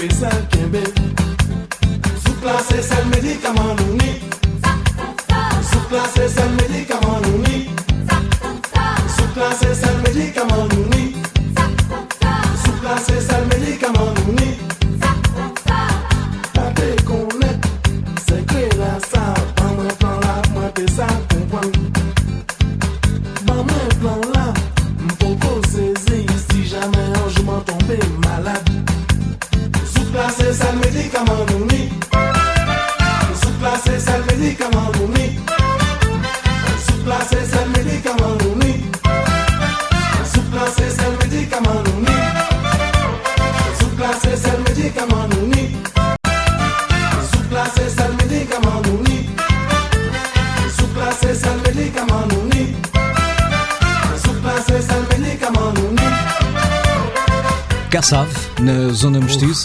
[0.07, 0.96] Isaac Kembe.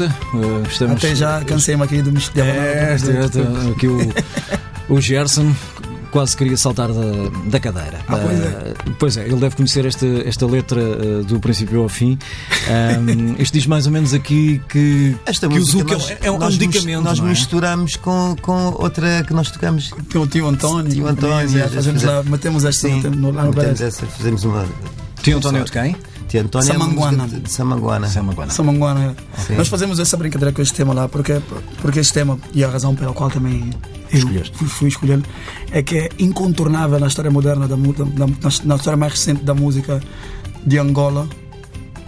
[0.07, 0.63] Zona Mestiça.
[0.63, 0.97] Eh, Estamos...
[0.97, 2.51] Até já cansei-me aqui do mistério.
[2.51, 3.39] É, este- este-
[3.71, 4.13] aqui o,
[4.89, 5.53] o Gerson
[6.11, 7.01] quase queria saltar da,
[7.45, 7.99] da cadeira.
[8.07, 8.45] Ah, pois é.
[8.45, 12.17] Ah, pois é, ele deve conhecer esta, esta letra ah, do princípio ao fim.
[13.39, 16.57] Isto diz mais ou menos aqui que, Esta que o é, um- é um nós
[16.57, 17.01] medicamento.
[17.03, 17.21] Nós é?
[17.21, 19.91] misturamos com, com outra que nós tocamos.
[20.09, 20.91] Tem o tio António.
[20.91, 24.65] Tio António, fazemos fizemos- lá, metemos esta Sim, no, lá metemos essa, fizemos uma.
[25.21, 25.95] Tio António de quem?
[26.31, 27.23] Tia Antónia é Samanguana.
[27.23, 28.07] música de- Samanguana.
[28.07, 28.51] Samaguana.
[28.53, 29.15] Samanguana.
[29.45, 29.55] Sim.
[29.55, 31.41] Nós fazemos essa brincadeira com este tema lá, porque,
[31.81, 33.69] porque este tema, e a razão pela qual também
[34.13, 34.57] eu Escolheste.
[34.57, 35.21] fui, fui escolher,
[35.71, 38.27] é que é incontornável na história moderna, da, da, na,
[38.63, 40.01] na história mais recente da música
[40.65, 41.27] de Angola.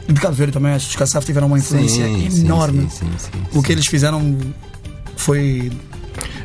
[0.08, 2.82] E de Cabo Verde também, acho que os Kassaf tiveram uma influência Sim, sim, enorme.
[2.90, 4.38] sim, sim, sim, O que eles fizeram
[5.18, 5.70] foi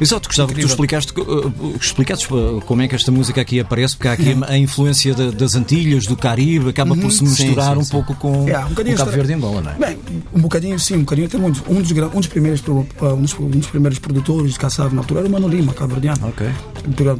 [0.00, 0.70] Exato, gostava que tu Incrível.
[0.70, 4.36] explicaste, uh, que explicasses uh, como é que esta música aqui aparece, porque há aqui
[4.46, 7.90] a influência da- das Antilhas, do Caribe, acaba por se misturar sim, um sim.
[7.90, 9.74] pouco com É, um o Cabo Verde e Angola, não é?
[9.74, 9.98] Bem,
[10.34, 11.62] um bocadinho sim, um bocadinho tem muitos.
[11.68, 15.00] Um dos, um dos primeiros uh, um dos, um dos primeiros produtores de caçava na
[15.00, 16.28] altura era o Mano Lima, cabo-verdiano.
[16.28, 16.46] Ok.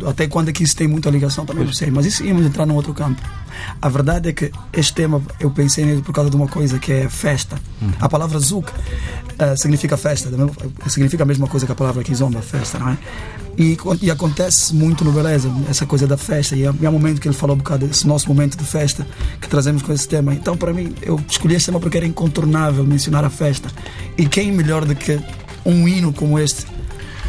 [0.09, 2.75] Até quando que isso tem muita ligação também não sei, mas isso íamos entrar num
[2.75, 3.21] outro campo.
[3.81, 6.93] A verdade é que este tema eu pensei nele por causa de uma coisa que
[6.93, 7.59] é festa.
[8.01, 8.71] A palavra zouk
[9.39, 10.31] eh, significa festa,
[10.89, 12.99] significa a mesma coisa que a palavra kizomba, festa, não é?
[13.59, 16.55] E, e acontece muito no Beleza, essa coisa da festa.
[16.55, 18.65] E é, e é o momento que ele falou um bocado desse nosso momento de
[18.65, 19.07] festa
[19.41, 20.33] que trazemos com esse tema.
[20.33, 23.69] Então, para mim, eu escolhi esse tema porque era incontornável mencionar a festa.
[24.17, 25.21] E quem melhor do que
[25.65, 26.67] um hino como este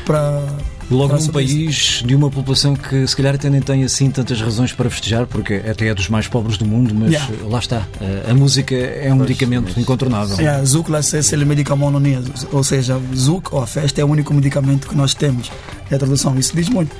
[0.05, 0.43] para.
[0.89, 1.53] Logo num sobre isso?
[1.55, 5.27] país de uma população que se calhar até nem tem assim tantas razões para festejar,
[5.27, 7.33] porque até é dos mais pobres do mundo, mas Yeah.
[7.47, 7.87] lá está.
[8.27, 10.35] A, a música é um medicamento incontornável.
[10.37, 12.19] Yeah, Zouk lá se ele medicamento é.
[12.51, 15.51] Ou seja, Zouk ou a festa é o único medicamento que nós temos.
[15.91, 16.95] É a tradução, isso diz muito.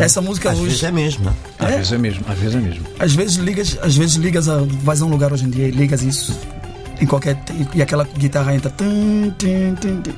[0.00, 0.66] Essa música Às hoje.
[0.68, 1.32] vezes é mesmo.
[1.58, 2.84] Às vezes é mesmo, às vezes é mesmo.
[2.98, 5.70] Às vezes ligas, às vezes ligas a, vais a um lugar hoje em dia e
[5.70, 6.38] ligas isso
[7.00, 7.36] em qualquer
[7.74, 10.10] e aquela guitarra entra tum, tum, tum, tum.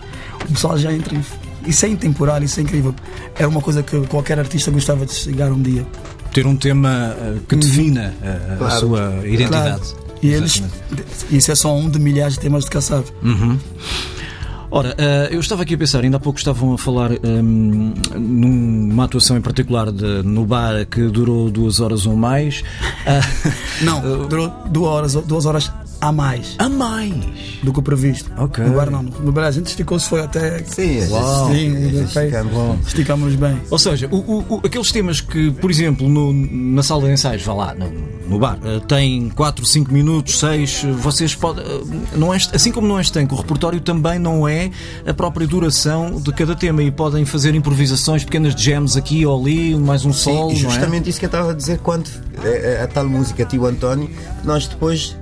[0.48, 1.24] o pessoal já entra em-
[1.66, 2.94] isso é intemporal, isso é incrível.
[3.38, 5.86] É uma coisa que qualquer artista gostava de chegar um dia.
[6.32, 8.80] Ter um tema eh, que defina eh, a Claro.
[8.80, 9.80] sua identidade.
[9.80, 10.11] Claro.
[10.22, 10.62] E eles,
[11.30, 13.04] isso é só um de milhares de temas de Kassab.
[14.72, 19.04] Ora, eh, eu estava aqui a pensar, ainda há pouco estavam a falar hum, numa
[19.04, 22.62] atuação em particular de- no bar que durou duas horas ou mais.
[23.04, 23.20] Ah,
[23.82, 27.14] Não, durou duas horas, duas horas a mais a mais!
[27.62, 28.30] do que o previsto.
[28.38, 28.64] Ok.
[28.64, 29.03] No bar não.
[29.03, 30.62] No bar a gente esticou-se foi até.
[30.64, 31.51] Sim, Uau.
[31.53, 33.61] Sim, ficamos- esticamos bem.
[33.70, 37.42] Ou seja, o- o- o- aqueles temas que, por exemplo, no- na sala de ensaios,
[37.42, 37.90] vá lá, no,
[38.28, 41.64] no bar, eh, tem 4, 5 minutos, 6, vocês podem.
[41.64, 41.80] eh,
[42.16, 44.70] Não é, assim como não é estanque, o repertório também não é
[45.07, 49.74] a própria duração de cada tema e podem fazer improvisações, pequenas jams aqui ou ali,
[49.76, 50.55] mais um Sim, solo, não é?
[50.57, 52.09] justamente isso que eu estava a dizer quando
[52.44, 54.09] eh, a, tal música Tio António,
[54.44, 55.16] nós depois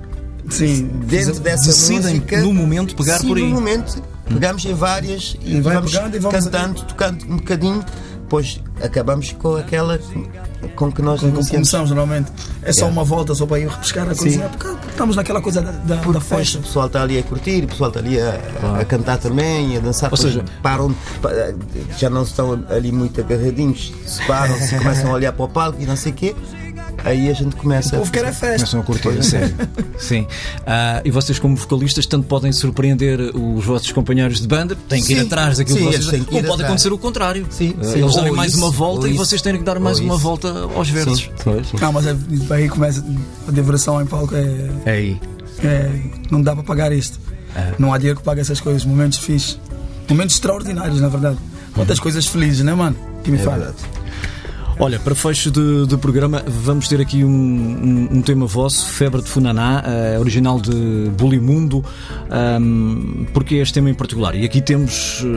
[0.49, 3.43] Sim, dentro dessa decidem música no momento pegar sim, por aí.
[3.43, 7.83] no momento pegamos em várias e, E vamos e vamos- cantando, tocando um bocadinho,
[8.21, 9.99] depois acabamos com aquela
[10.75, 11.49] com que nós iniciamos.
[11.49, 12.31] começamos normalmente.
[12.61, 12.91] É só Yeah.
[12.99, 14.49] uma volta só para ir repescar a coisinha.
[14.49, 16.59] Porque estamos naquela coisa da, da, da festa.
[16.59, 18.39] o pessoal está ali a curtir, o pessoal está ali a,
[18.79, 20.11] a cantar também, a dançar.
[20.11, 21.31] Ou seja- param, pa-
[21.97, 25.95] já não estão ali muito agarradinhos, separam-se, começam a olhar para o palco e não
[25.95, 26.35] sei o quê.
[27.03, 28.57] Aí a gente começa O povo quer é festa.
[28.57, 29.55] Começam a curtir, a sério.
[29.97, 30.27] Sim.
[30.65, 35.13] Ah, e vocês, como vocalistas, tanto podem surpreender os vossos companheiros de banda, têm que
[35.13, 35.25] ir Sim.
[35.25, 36.69] atrás daquilo Sim, que eles vocês têm que Ou ir pode atrás.
[36.69, 37.45] acontecer o contrário.
[37.49, 37.99] Sim, Ah, sim.
[37.99, 39.17] Eles darem mais uma volta e isso.
[39.25, 40.23] vocês terem que dar mais Ou uma isso.
[40.23, 41.19] volta aos versos.
[41.19, 41.77] Sim, sim, sim.
[41.81, 42.15] Não, mas é-
[42.53, 43.03] aí começa
[43.47, 44.35] a diversão em palco.
[44.35, 45.21] É, É aí.
[45.63, 45.91] é-
[46.29, 47.19] não dá para pagar isto.
[47.77, 48.85] Não há dinheiro que pague essas coisas.
[48.85, 49.59] Momentos fixes.
[50.09, 51.37] Momentos extraordinários, na verdade.
[51.73, 52.95] Quantas coisas felizes, né, mano?
[53.23, 53.57] Que me É fala.
[53.57, 53.77] verdade.
[54.81, 59.21] Olha, para fecho de, de programa, vamos ter aqui um, um- um tema vosso, Febre
[59.21, 60.71] de Funaná, eh, original de
[61.17, 61.83] Bulimundo.
[62.31, 64.35] Um, porque este tema em particular?
[64.35, 65.27] E aqui temos eh,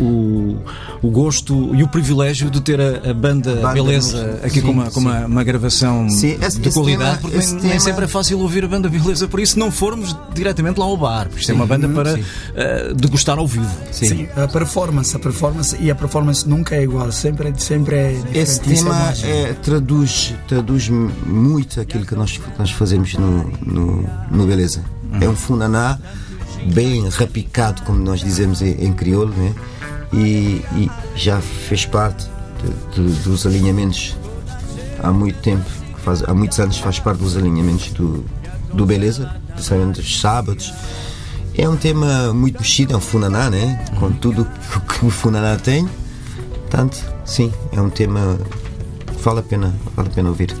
[0.00, 0.58] o,
[1.02, 4.72] o- gosto e o privilégio de ter a, a banda, Banda Beleza aqui com, Sim,
[4.74, 7.80] uma, com uma, uma gravação Sim, esse- de esse qualidade, tema- porque nem, nem tema-
[7.80, 11.28] sempre é fácil ouvir a banda Beleza, por isso não formos diretamente lá ao bar.
[11.36, 12.24] Isto é uma banda para sim.
[12.54, 13.68] eh, degustar ao vivo.
[13.90, 18.12] Sim, a performance, a performance e a performance nunca é igual, sempre, é- sempre é
[18.12, 18.38] diferente.
[18.38, 24.46] Esse Isso é é, traduz, traduz muito aquilo que nós, nós fazemos no, no, no
[24.46, 24.84] Beleza.
[25.20, 25.98] É um funaná
[26.72, 29.54] bem rapicado, como nós dizemos em, em crioulo, né?
[30.12, 32.26] e, e já fez parte
[32.94, 34.16] de- de- dos alinhamentos
[35.02, 35.64] há muito tempo,
[36.04, 38.24] faz, há muitos anos faz parte dos alinhamentos do,
[38.72, 40.72] do Beleza, principalmente os sábados.
[41.56, 43.84] É um tema muito mexido, é um funaná, né?
[44.00, 45.88] com tudo que, que o funaná tem.
[46.62, 48.36] Portanto, sim, é um tema
[49.24, 50.54] vale a pena, vale a pena ouvir.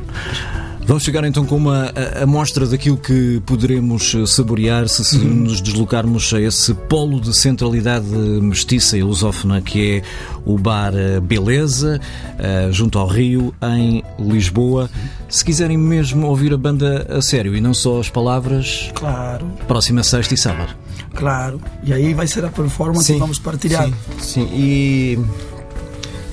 [0.86, 1.90] Vamos chegar então com uma
[2.22, 8.04] amostra daquilo que poderemos eh, saborear se, se nos deslocarmos a esse polo de centralidade
[8.06, 10.02] mestiça e lusófona que é
[10.44, 11.98] o bar eh, Beleza,
[12.38, 14.90] eh, junto ao Rio, em Lisboa.
[15.26, 20.02] Se quiserem mesmo ouvir a banda a sério e não só as palavras, Claro, próxima
[20.02, 20.74] sexta e sábado.
[21.14, 21.62] claro.
[21.82, 23.88] E aí vai ser a performance que vamos partilhar.
[24.18, 24.48] Sim, sim.
[24.52, 25.18] E,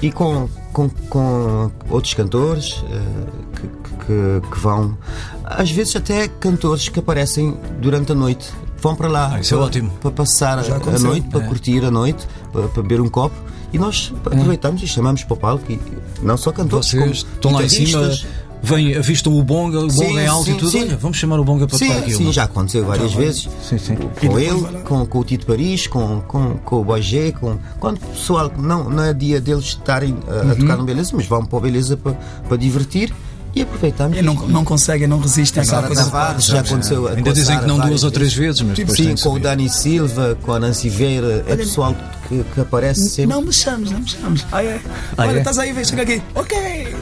[0.01, 3.01] e com, com, com outros cantores eh,
[3.55, 3.67] que,
[4.05, 4.97] que, que vão.
[5.43, 8.49] Às vezes até cantores que aparecem durante a noite.
[8.81, 9.91] Vão para lá Ah, isso é para, ótimo.
[10.01, 11.47] para passar a noite, para É.
[11.47, 13.35] curtir a noite, para, para beber um copo.
[13.73, 15.71] E nós aproveitamos e chamamos para o palco.
[15.71, 15.79] E
[16.21, 18.11] não só cantores, Vocês como estão lá em cima,
[18.61, 20.71] vêm, avistam o bonga, o Sim, bonga é alto sim, e tudo.
[20.71, 20.87] sim.
[20.99, 22.17] Vamos chamar o bonga para tocar Sim, aquilo.
[22.17, 23.49] sim, já aconteceu várias vezes.
[23.67, 23.95] Sim, sim.
[23.95, 27.57] Com ele, com, com o Tito Paris, com, com, com o G, com.
[27.79, 31.25] Quando o pessoal não, não é dia deles estarem uh, a tocar no Beleza, mas
[31.25, 32.13] vão para o Beleza para,
[32.47, 33.13] para divertir
[33.53, 34.17] E aproveitamos.
[34.17, 37.07] E não, não conseguem, não resistem só a Agora coisa Tavares, já aconteceu.
[37.07, 38.61] Ainda com a dizem que não duas ou três vezes.
[38.61, 39.39] mas depois Sim, com o.
[39.39, 41.95] Dani Silva, com a Nancy Vieira, é pessoal
[42.27, 43.35] que, que aparece sempre.
[43.35, 44.45] Não me chames, não me chames.
[44.51, 44.79] Ah, é?
[45.17, 45.39] Ah, Olha, é?
[45.39, 46.21] estás aí, vem, chega aqui.
[46.35, 46.57] Ok.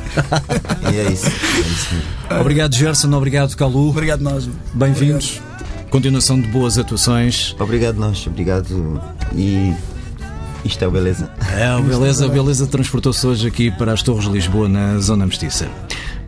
[0.92, 1.28] E é isso.
[1.28, 2.40] É isso.
[2.40, 3.12] Obrigado, Gerson.
[3.14, 3.90] Obrigado, Calu.
[3.90, 4.50] Obrigado, nós.
[4.74, 5.40] Bem-vindos.
[5.90, 7.56] Continuação de boas atuações.
[7.60, 8.26] Obrigado, nós.
[8.26, 9.00] Obrigado.
[9.36, 9.74] E
[10.64, 11.30] isto é o beleza.
[11.58, 15.26] É, o beleza, a beleza transportou-se hoje aqui para as Torres de Lisboa, na Zona
[15.26, 15.70] Mestiça.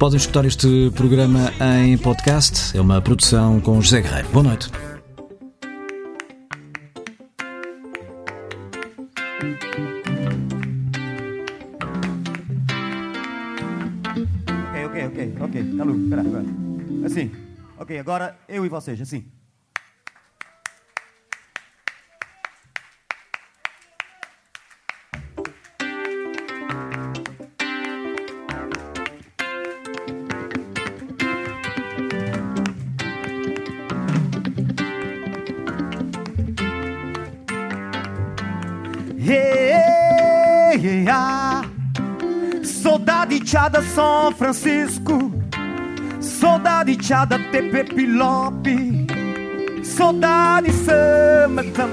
[0.01, 2.75] Podem escutar este programa em podcast.
[2.75, 4.27] É uma produção com José Guerreiro.
[4.29, 4.71] Boa noite.
[14.73, 15.77] Ok, ok, ok, ok.
[15.77, 16.23] Calu, espera.
[17.05, 17.31] Assim.
[17.77, 19.23] Ok, agora eu e vocês, assim.
[40.71, 42.63] Yeah, yeah.
[42.63, 45.31] Saudade tchada São Francisco.
[46.21, 49.07] Saudade tchada Tepe Pilope
[49.83, 51.89] Saudade Samatam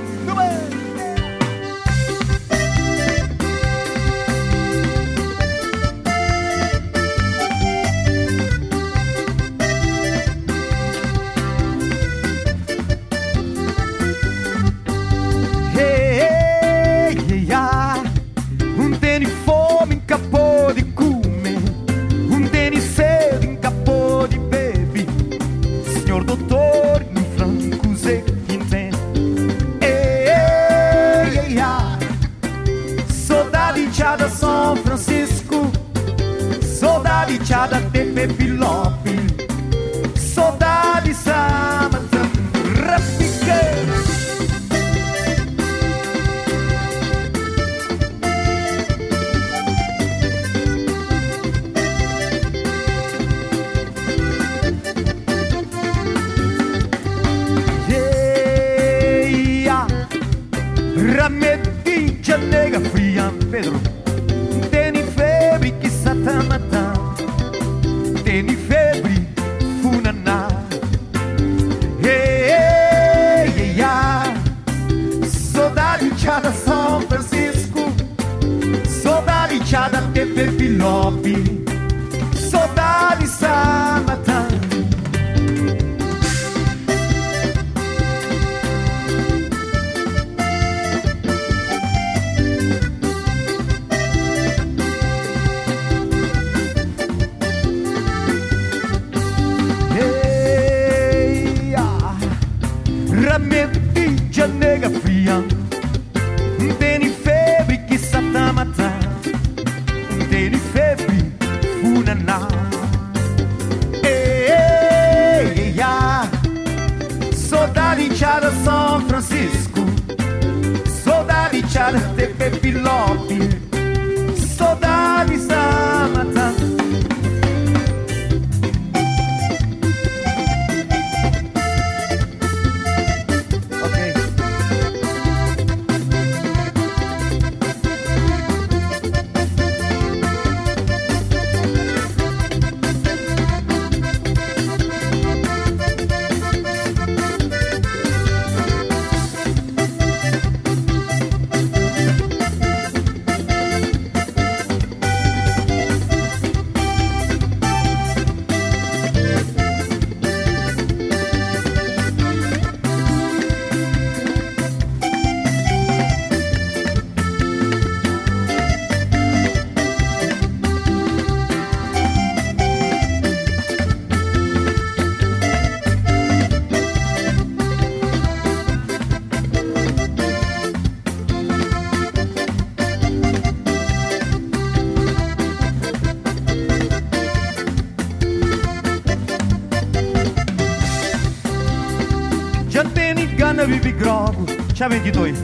[194.79, 195.37] Já 22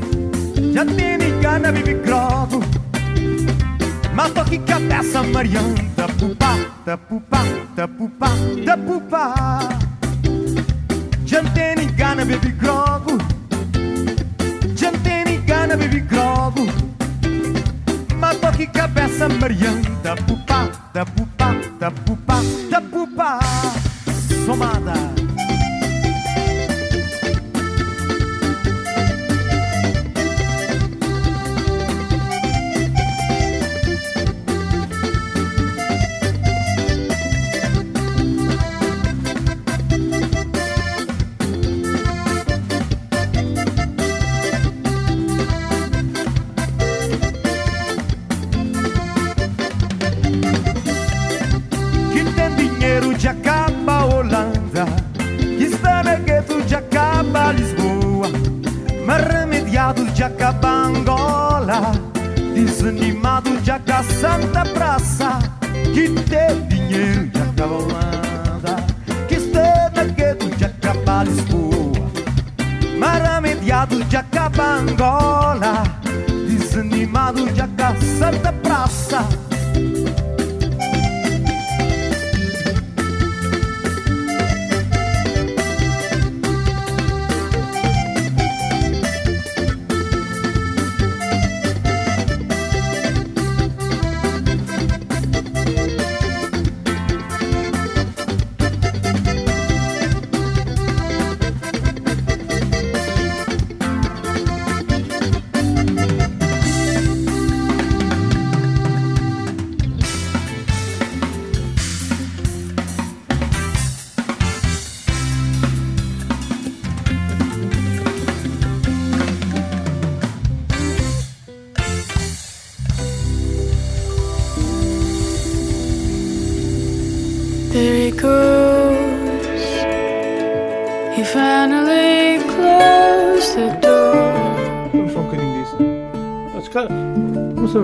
[0.73, 1.95] Já tem gana vive
[4.45, 6.57] que cabeça marianta Pupá,
[6.87, 7.43] da pupá,
[7.75, 8.29] da pupá,
[8.65, 9.59] da pupá
[11.27, 13.19] Já tem gana vive grogo.
[14.77, 15.99] Já tem gana vive
[18.57, 22.74] que cabeça marianta Pupá, da pupá, da pupá, da remediado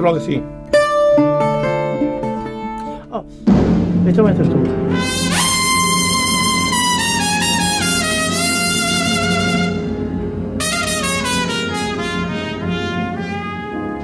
[0.00, 0.42] não se logo assim.
[3.10, 3.24] Oh,
[4.08, 4.54] então entras tu.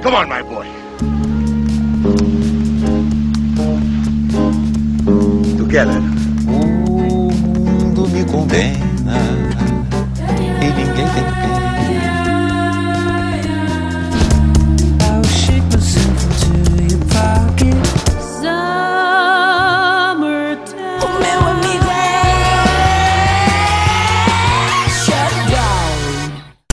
[0.03, 0.67] Come on, my boy.
[5.57, 6.06] Together.